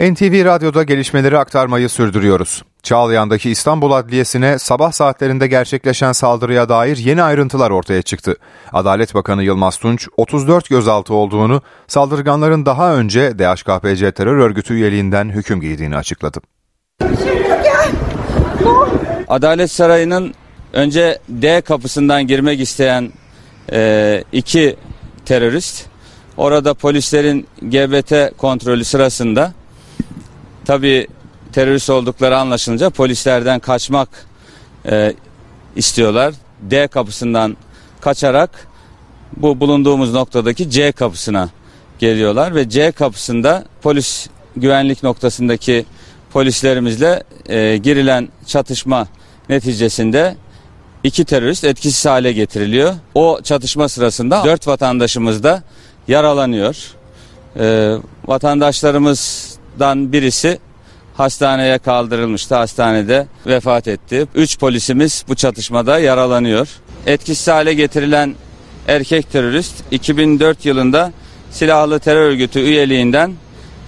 [0.00, 2.62] NTV Radyo'da gelişmeleri aktarmayı sürdürüyoruz.
[2.82, 8.36] Çağlayan'daki İstanbul Adliyesi'ne sabah saatlerinde gerçekleşen saldırıya dair yeni ayrıntılar ortaya çıktı.
[8.72, 15.60] Adalet Bakanı Yılmaz Tunç, 34 gözaltı olduğunu, saldırganların daha önce DHKPC terör örgütü üyeliğinden hüküm
[15.60, 16.40] giydiğini açıkladı.
[19.28, 20.34] Adalet Sarayı'nın
[20.72, 23.12] önce D kapısından girmek isteyen
[23.72, 24.76] e, iki
[25.24, 25.89] terörist,
[26.40, 29.52] orada polislerin GBT kontrolü sırasında
[30.64, 31.06] tabi
[31.52, 34.08] terörist oldukları anlaşılınca polislerden kaçmak
[34.90, 35.14] e,
[35.76, 36.34] istiyorlar.
[36.60, 37.56] D kapısından
[38.00, 38.68] kaçarak
[39.36, 41.50] bu bulunduğumuz noktadaki C kapısına
[41.98, 45.84] geliyorlar ve C kapısında polis güvenlik noktasındaki
[46.32, 49.08] polislerimizle e, girilen çatışma
[49.48, 50.36] neticesinde
[51.04, 52.94] iki terörist etkisiz hale getiriliyor.
[53.14, 55.62] O çatışma sırasında dört vatandaşımız da
[56.10, 56.76] yaralanıyor.
[57.58, 57.94] E,
[58.26, 60.58] vatandaşlarımızdan birisi
[61.16, 62.54] hastaneye kaldırılmıştı.
[62.54, 64.26] Hastanede vefat etti.
[64.34, 66.68] Üç polisimiz bu çatışmada yaralanıyor.
[67.06, 68.34] Etkisiz hale getirilen
[68.88, 71.12] erkek terörist 2004 yılında
[71.50, 73.32] silahlı terör örgütü üyeliğinden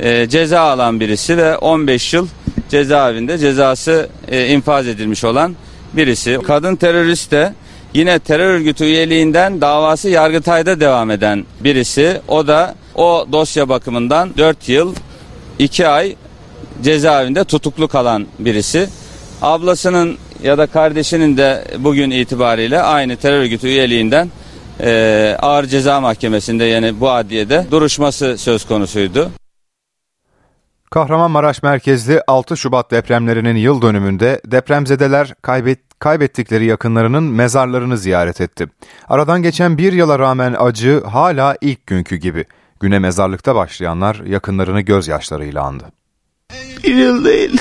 [0.00, 2.28] e, ceza alan birisi ve 15 yıl
[2.68, 5.56] cezaevinde cezası e, infaz edilmiş olan
[5.92, 6.38] birisi.
[6.46, 7.54] Kadın terörist de
[7.94, 12.20] yine terör örgütü üyeliğinden davası Yargıtay'da devam eden birisi.
[12.28, 14.94] O da o dosya bakımından 4 yıl
[15.58, 16.16] 2 ay
[16.82, 18.88] cezaevinde tutuklu kalan birisi.
[19.42, 24.30] Ablasının ya da kardeşinin de bugün itibariyle aynı terör örgütü üyeliğinden
[25.38, 29.30] ağır ceza mahkemesinde yani bu adliyede duruşması söz konusuydu.
[30.92, 38.66] Kahramanmaraş merkezli 6 Şubat depremlerinin yıl dönümünde depremzedeler kaybet, kaybettikleri yakınlarının mezarlarını ziyaret etti.
[39.08, 42.44] Aradan geçen bir yıla rağmen acı hala ilk günkü gibi.
[42.80, 45.84] Güne mezarlıkta başlayanlar yakınlarını gözyaşlarıyla andı.
[46.84, 47.60] Bir yıl değil.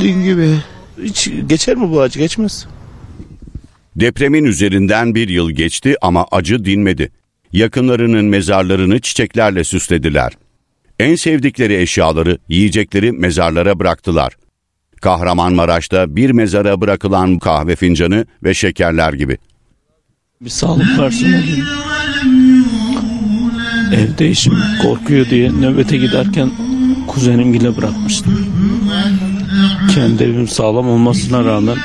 [0.00, 0.58] Dün gibi.
[1.02, 2.18] Hiç geçer mi bu acı?
[2.18, 2.66] Geçmez.
[3.96, 7.12] Depremin üzerinden bir yıl geçti ama acı dinmedi.
[7.52, 10.32] Yakınlarının mezarlarını çiçeklerle süslediler.
[10.98, 14.32] En sevdikleri eşyaları, yiyecekleri mezarlara bıraktılar.
[15.00, 19.38] Kahramanmaraş'ta bir mezara bırakılan kahve fincanı ve şekerler gibi.
[20.40, 21.66] Bir sağlık olayım.
[23.92, 26.50] Evde işim korkuyor diye nöbete giderken
[27.06, 28.46] kuzenimgile bırakmıştım.
[29.94, 31.78] Kendi evim sağlam olmasına rağmen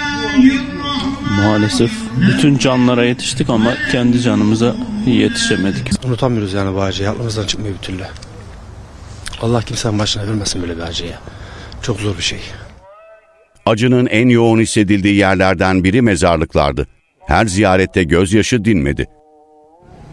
[1.38, 1.91] maalesef
[2.30, 4.76] bütün canlara yetiştik ama kendi canımıza
[5.07, 6.05] yetişemedik.
[6.05, 7.09] Unutamıyoruz yani bu acıyı.
[7.09, 8.03] Aklımızdan çıkmıyor bir türlü.
[9.44, 11.14] Allah kimsenin başına vermesin böyle bir acıyı.
[11.82, 12.39] Çok zor bir şey.
[13.66, 16.88] Acının en yoğun hissedildiği yerlerden biri mezarlıklardı.
[17.20, 19.08] Her ziyarette gözyaşı dinmedi.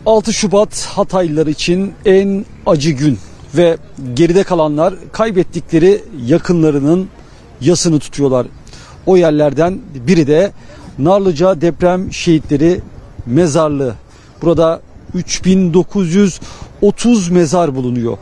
[0.07, 3.18] 6 Şubat Hataylılar için en acı gün
[3.55, 3.76] ve
[4.14, 7.09] geride kalanlar kaybettikleri yakınlarının
[7.61, 8.47] yasını tutuyorlar.
[9.07, 10.53] O yerlerden biri de
[10.99, 12.81] Narlıca deprem şehitleri
[13.26, 13.95] mezarlığı.
[14.43, 14.81] Burada
[15.14, 18.18] 3930 mezar bulunuyor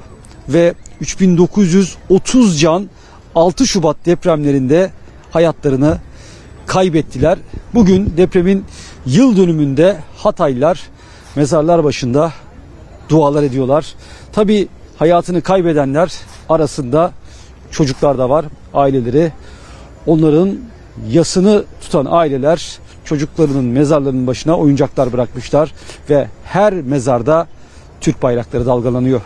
[0.48, 2.88] ve 3930 can
[3.34, 4.90] 6 Şubat depremlerinde
[5.30, 5.98] hayatlarını
[6.66, 7.38] kaybettiler.
[7.74, 8.64] Bugün depremin
[9.06, 10.82] yıl dönümünde Hataylılar
[11.36, 12.32] mezarlar başında
[13.08, 13.94] dualar ediyorlar.
[14.32, 14.68] Tabi
[14.98, 16.12] hayatını kaybedenler
[16.48, 17.12] arasında
[17.70, 18.44] çocuklar da var,
[18.74, 19.32] aileleri.
[20.06, 20.58] Onların
[21.10, 25.72] yasını tutan aileler çocuklarının mezarlarının başına oyuncaklar bırakmışlar
[26.10, 27.46] ve her mezarda
[28.00, 29.20] Türk bayrakları dalgalanıyor.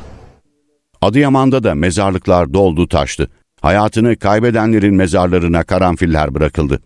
[1.02, 3.28] Adıyaman'da da mezarlıklar doldu taştı.
[3.60, 6.80] Hayatını kaybedenlerin mezarlarına karanfiller bırakıldı.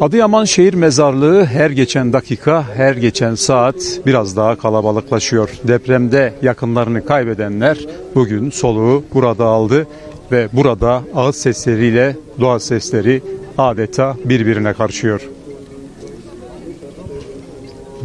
[0.00, 5.50] Adıyaman Şehir Mezarlığı her geçen dakika, her geçen saat biraz daha kalabalıklaşıyor.
[5.68, 7.78] Depremde yakınlarını kaybedenler
[8.14, 9.86] bugün soluğu burada aldı
[10.32, 13.22] ve burada ağız sesleriyle doğa sesleri
[13.58, 15.20] adeta birbirine karışıyor.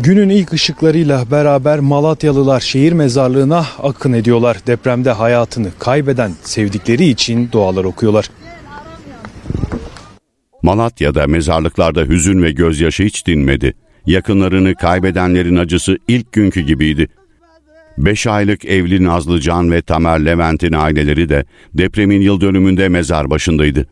[0.04, 4.58] Günün ilk ışıklarıyla beraber Malatyalılar şehir mezarlığına akın ediyorlar.
[4.68, 8.30] Depremde hayatını kaybeden sevdikleri için dualar okuyorlar.
[10.64, 13.74] Malatya'da mezarlıklarda hüzün ve gözyaşı hiç dinmedi.
[14.06, 17.08] Yakınlarını kaybedenlerin acısı ilk günkü gibiydi.
[17.98, 23.88] 5 aylık evli Nazlıcan ve Tamer Levent'in aileleri de depremin yıl dönümünde mezar başındaydı.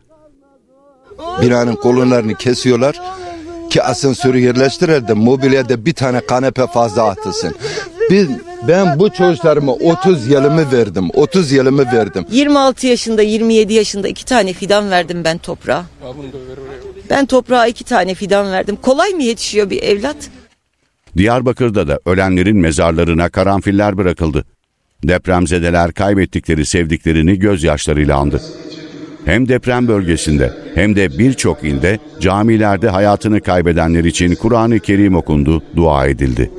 [1.42, 2.96] Binanın kolonlarını kesiyorlar
[3.78, 7.56] ki asansörü yerleştirirler de mobilyada bir tane kanepe fazla atılsın.
[8.10, 8.28] Biz,
[8.68, 11.10] ben bu çocuklarıma 30 yılımı verdim.
[11.14, 12.26] 30 yılımı verdim.
[12.32, 15.86] 26 yaşında 27 yaşında iki tane fidan verdim ben toprağa.
[17.10, 18.76] Ben toprağa iki tane fidan verdim.
[18.82, 20.18] Kolay mı yetişiyor bir evlat?
[21.18, 24.46] Diyarbakır'da da ölenlerin mezarlarına karanfiller bırakıldı.
[25.04, 28.42] Depremzedeler kaybettikleri sevdiklerini gözyaşlarıyla andı.
[29.28, 36.08] Hem deprem bölgesinde hem de birçok ilde camilerde hayatını kaybedenler için Kur'an-ı Kerim okundu, dua
[36.08, 36.52] edildi.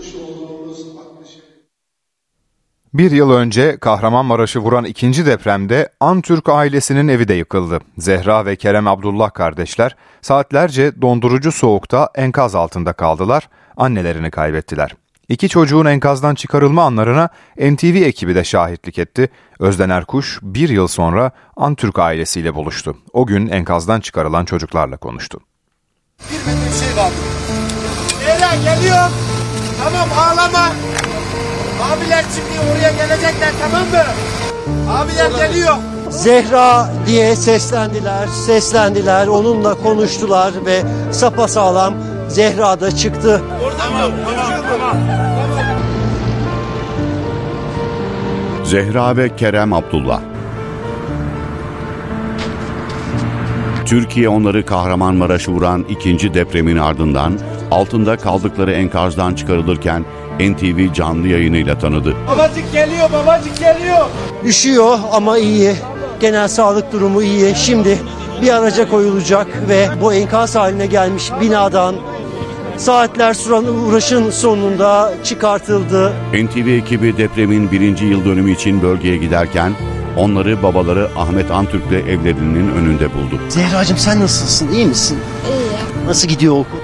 [2.94, 7.80] Bir yıl önce Kahramanmaraş'ı vuran ikinci depremde Antürk ailesinin evi de yıkıldı.
[7.98, 14.94] Zehra ve Kerem Abdullah kardeşler saatlerce dondurucu soğukta enkaz altında kaldılar, annelerini kaybettiler.
[15.28, 19.28] İki çocuğun enkazdan çıkarılma anlarına NTV ekibi de şahitlik etti.
[19.58, 22.96] Özden Erkuş bir yıl sonra Antürk ailesiyle buluştu.
[23.12, 25.40] O gün enkazdan çıkarılan çocuklarla konuştu.
[26.20, 27.14] Bir şey kaldı.
[28.28, 29.08] Eren geliyor.
[29.84, 30.72] Tamam ağlama.
[31.82, 34.04] Abiler şimdi oraya gelecekler tamam mı?
[34.90, 35.76] Abiler geliyor.
[36.10, 40.82] Zehra diye seslendiler, seslendiler, onunla konuştular ve
[41.12, 41.94] sapasağlam
[42.28, 43.42] Zehra da çıktı.
[43.64, 44.14] Orada mı?
[44.24, 44.96] Tamam, tamam.
[48.64, 50.20] Zehra ve Kerem Abdullah
[53.86, 57.38] Türkiye onları Kahramanmaraş'a vuran ikinci depremin ardından
[57.70, 60.04] altında kaldıkları enkazdan çıkarılırken
[60.40, 62.14] NTV canlı yayınıyla tanıdı.
[62.28, 64.06] Babacık geliyor, babacık geliyor.
[64.44, 65.74] Üşüyor ama iyi.
[66.20, 67.54] Genel sağlık durumu iyi.
[67.56, 67.98] Şimdi
[68.42, 71.94] bir araca koyulacak ve bu enkaz haline gelmiş binadan
[72.76, 76.12] saatler süren uğraşın sonunda çıkartıldı.
[76.32, 79.72] NTV ekibi depremin birinci yıl dönümü için bölgeye giderken
[80.16, 83.40] onları babaları Ahmet Antürk'le evlerinin önünde buldu.
[83.48, 84.68] Zehracığım sen nasılsın?
[84.72, 85.18] İyi misin?
[85.48, 86.06] İyi.
[86.06, 86.78] Nasıl gidiyor okul?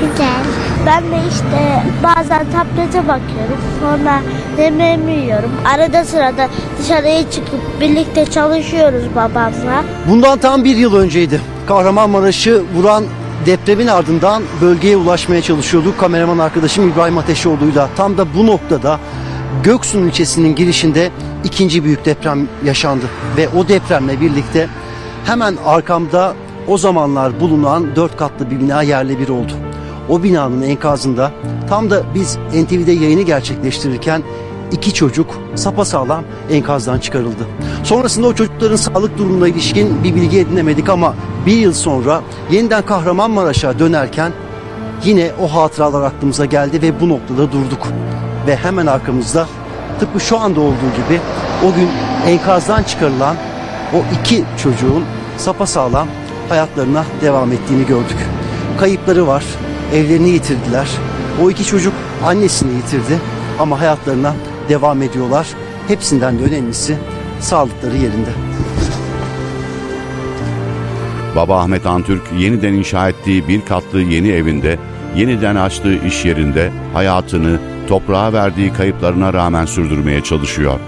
[0.00, 0.53] Güzel.
[0.86, 3.58] Ben de işte bazen tablete bakıyorum.
[3.80, 4.20] Sonra
[4.58, 5.50] yemeğimi yiyorum.
[5.74, 9.84] Arada sırada dışarıya çıkıp birlikte çalışıyoruz babamla.
[10.08, 11.40] Bundan tam bir yıl önceydi.
[11.66, 13.04] Kahramanmaraş'ı vuran
[13.46, 15.98] depremin ardından bölgeye ulaşmaya çalışıyorduk.
[15.98, 19.00] Kameraman arkadaşım İbrahim Ateşoğlu'yla tam da bu noktada
[19.62, 21.10] Göksun ilçesinin girişinde
[21.44, 23.04] ikinci büyük deprem yaşandı.
[23.36, 24.68] Ve o depremle birlikte
[25.24, 26.34] hemen arkamda
[26.68, 29.52] o zamanlar bulunan dört katlı bir bina yerle bir oldu.
[30.08, 31.32] O binanın enkazında
[31.68, 34.22] tam da biz NTV'de yayını gerçekleştirirken
[34.72, 37.46] iki çocuk sapasağlam enkazdan çıkarıldı.
[37.84, 41.14] Sonrasında o çocukların sağlık durumuna ilişkin bir bilgi edinemedik ama
[41.46, 44.32] bir yıl sonra yeniden Kahramanmaraş'a dönerken
[45.04, 47.88] yine o hatıralar aklımıza geldi ve bu noktada durduk.
[48.46, 49.46] Ve hemen arkamızda
[50.00, 51.20] tıpkı şu anda olduğu gibi
[51.64, 51.88] o gün
[52.26, 53.36] enkazdan çıkarılan
[53.94, 55.04] o iki çocuğun
[55.36, 56.08] sapasağlam
[56.48, 58.16] hayatlarına devam ettiğini gördük.
[58.80, 59.44] Kayıpları var,
[59.94, 60.88] evlerini yitirdiler.
[61.42, 61.92] O iki çocuk
[62.24, 63.18] annesini yitirdi
[63.58, 64.34] ama hayatlarına
[64.68, 65.46] devam ediyorlar.
[65.88, 66.96] Hepsinden de önemlisi
[67.40, 68.30] sağlıkları yerinde.
[71.36, 74.78] Baba Ahmet Antürk yeniden inşa ettiği bir katlı yeni evinde,
[75.16, 80.80] yeniden açtığı iş yerinde hayatını toprağa verdiği kayıplarına rağmen sürdürmeye çalışıyor.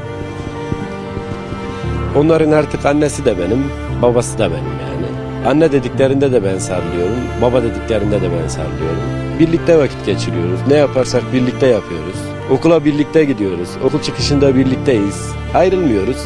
[2.17, 3.65] Onların artık annesi de benim,
[4.03, 5.16] babası da benim yani.
[5.47, 9.01] Anne dediklerinde de ben sarılıyorum, baba dediklerinde de ben sarılıyorum.
[9.39, 10.61] Birlikte vakit geçiriyoruz.
[10.69, 12.17] Ne yaparsak birlikte yapıyoruz.
[12.51, 13.69] Okula birlikte gidiyoruz.
[13.85, 15.31] Okul çıkışında birlikteyiz.
[15.55, 16.25] Ayrılmıyoruz.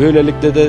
[0.00, 0.68] Böylelikle de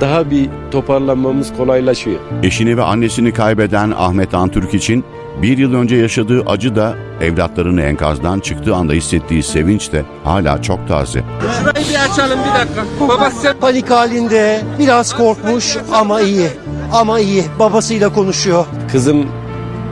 [0.00, 2.18] daha bir toparlanmamız kolaylaşıyor.
[2.42, 5.04] Eşini ve annesini kaybeden Ahmet Antürk için
[5.42, 10.88] bir yıl önce yaşadığı acı da evlatlarını enkazdan çıktığı anda hissettiği sevinç de hala çok
[10.88, 11.22] taze.
[11.60, 12.84] Şurayı bir açalım bir dakika.
[13.08, 16.46] Babası panik halinde biraz korkmuş ama iyi.
[16.92, 18.66] Ama iyi babasıyla konuşuyor.
[18.92, 19.26] Kızım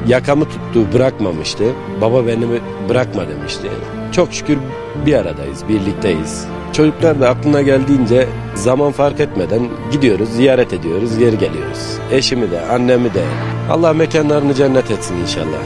[0.06, 1.64] yakamı tuttu bırakmamıştı.
[2.00, 2.44] Baba beni
[2.88, 3.70] bırakma demişti.
[4.12, 4.58] Çok şükür
[5.06, 6.44] bir aradayız, birlikteyiz.
[6.72, 11.98] Çocuklar da aklına geldiğince zaman fark etmeden gidiyoruz, ziyaret ediyoruz, geri geliyoruz.
[12.10, 13.24] Eşimi de, annemi de.
[13.70, 15.60] Allah mekanlarını cennet etsin inşallah.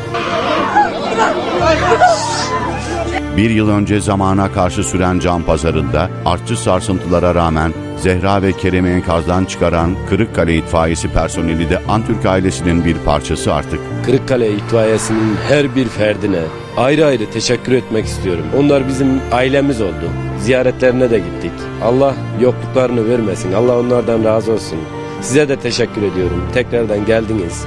[3.36, 9.44] Bir yıl önce zamana karşı süren can pazarında artçı sarsıntılara rağmen Zehra ve Kerem'i enkazdan
[9.44, 13.80] çıkaran Kırıkkale itfaiyesi personeli de Antürk ailesinin bir parçası artık.
[14.04, 16.40] Kırıkkale itfaiyesinin her bir ferdine,
[16.76, 18.44] ayrı ayrı teşekkür etmek istiyorum.
[18.58, 20.10] Onlar bizim ailemiz oldu.
[20.40, 21.52] Ziyaretlerine de gittik.
[21.82, 23.52] Allah yokluklarını vermesin.
[23.52, 24.78] Allah onlardan razı olsun.
[25.22, 26.44] Size de teşekkür ediyorum.
[26.54, 27.64] Tekrardan geldiniz.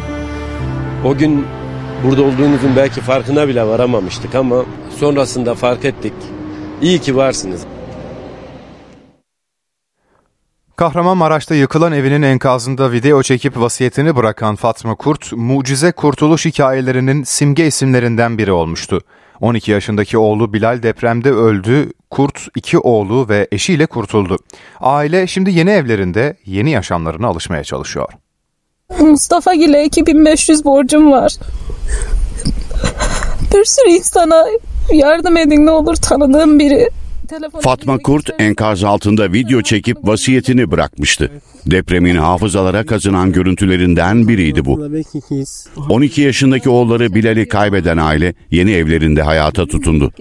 [1.05, 1.45] O gün
[2.03, 4.65] burada olduğunuzun belki farkına bile varamamıştık ama
[4.99, 6.13] sonrasında fark ettik.
[6.81, 7.61] İyi ki varsınız.
[10.77, 18.37] Kahramanmaraş'ta yıkılan evinin enkazında video çekip vasiyetini bırakan Fatma Kurt, mucize kurtuluş hikayelerinin simge isimlerinden
[18.37, 19.01] biri olmuştu.
[19.41, 24.37] 12 yaşındaki oğlu Bilal depremde öldü, Kurt iki oğlu ve eşiyle kurtuldu.
[24.79, 28.09] Aile şimdi yeni evlerinde yeni yaşamlarına alışmaya çalışıyor.
[28.99, 31.31] Mustafa Gil'e 2500 borcum var.
[33.53, 34.45] Bir sürü insana
[34.91, 36.89] yardım edin ne olur tanıdığım biri.
[37.61, 41.31] Fatma Kurt enkaz altında video çekip vasiyetini bırakmıştı.
[41.65, 44.89] Depremin hafızalara kazınan görüntülerinden biriydi bu.
[45.89, 50.11] 12 yaşındaki oğulları Bilal'i kaybeden aile yeni evlerinde hayata tutundu.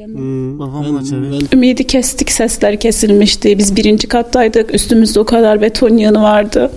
[1.53, 3.59] Ümidi kestik sesler kesilmişti.
[3.59, 4.75] Biz birinci kattaydık.
[4.75, 6.71] Üstümüzde o kadar beton yığını vardı.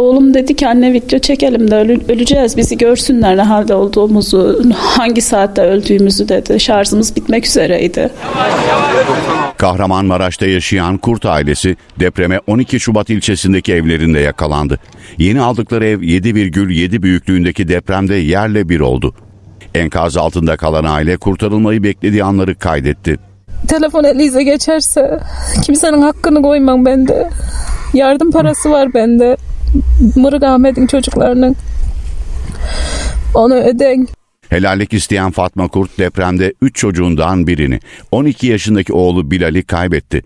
[0.00, 1.76] Oğlum dedi ki anne video çekelim de
[2.08, 2.56] öleceğiz.
[2.56, 6.60] Bizi görsünler ne halde olduğumuzu, hangi saatte öldüğümüzü dedi.
[6.60, 8.10] Şarjımız bitmek üzereydi.
[9.56, 14.78] Kahramanmaraş'ta yaşayan Kurt ailesi depreme 12 Şubat ilçesindeki evlerinde yakalandı.
[15.18, 19.14] Yeni aldıkları ev 7,7 büyüklüğündeki depremde yerle bir oldu.
[19.74, 23.16] Enkaz altında kalan aile kurtarılmayı beklediği anları kaydetti.
[23.68, 25.20] Telefon elinize geçerse
[25.62, 27.30] kimsenin hakkını koymam bende.
[27.94, 29.36] Yardım parası var bende.
[30.16, 31.56] Mırık Ahmet'in çocuklarının.
[33.34, 34.08] Onu öden.
[34.48, 40.22] Helallik isteyen Fatma Kurt depremde 3 çocuğundan birini 12 yaşındaki oğlu Bilal'i kaybetti.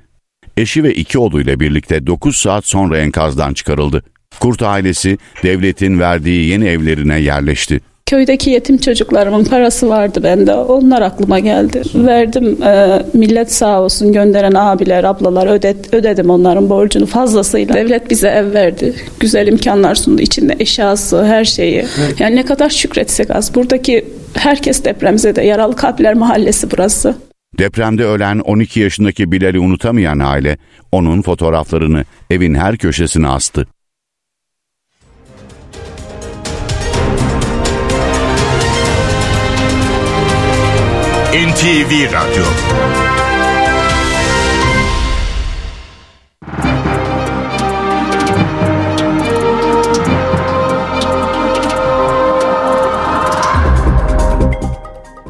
[0.56, 4.04] Eşi ve iki oğluyla birlikte 9 saat sonra enkazdan çıkarıldı.
[4.40, 7.80] Kurt ailesi devletin verdiği yeni evlerine yerleşti.
[8.06, 10.54] Köydeki yetim çocuklarımın parası vardı bende.
[10.54, 11.82] Onlar aklıma geldi.
[11.94, 12.62] Verdim.
[12.62, 17.74] e, millet sağ olsun gönderen abiler, ablalar ödet, ödedim onların borcunu fazlasıyla.
[17.74, 18.94] Devlet bize ev verdi.
[19.20, 20.22] Güzel imkanlar sundu.
[20.22, 21.84] İçinde eşyası, her şeyi.
[22.18, 23.54] Yani ne kadar şükretsek az.
[23.54, 27.14] Buradaki herkes depremize de yaralı kalpler mahallesi burası.
[27.58, 30.58] Depremde ölen 12 yaşındaki Bilal'i unutamayan aile
[30.92, 33.66] onun fotoğraflarını evin her köşesine astı.
[41.34, 43.13] NTV Radyo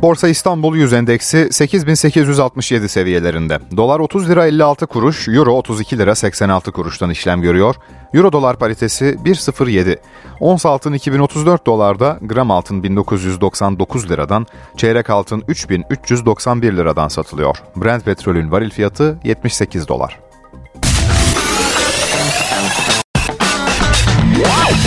[0.05, 3.59] Borsa İstanbul 100 endeksi 8867 seviyelerinde.
[3.77, 7.75] Dolar 30 lira 56 kuruş, Euro 32 lira 86 kuruştan işlem görüyor.
[8.15, 9.99] Euro dolar paritesi 1.07.
[10.41, 14.47] Ons altın 2034 dolarda, gram altın 1999 liradan,
[14.77, 17.57] çeyrek altın 3391 liradan satılıyor.
[17.77, 20.21] Brent petrolün varil fiyatı 78 dolar.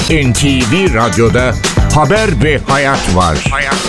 [0.10, 1.54] NTV Radyo'da
[1.96, 3.48] haber ve hayat var.
[3.52, 3.88] Hayat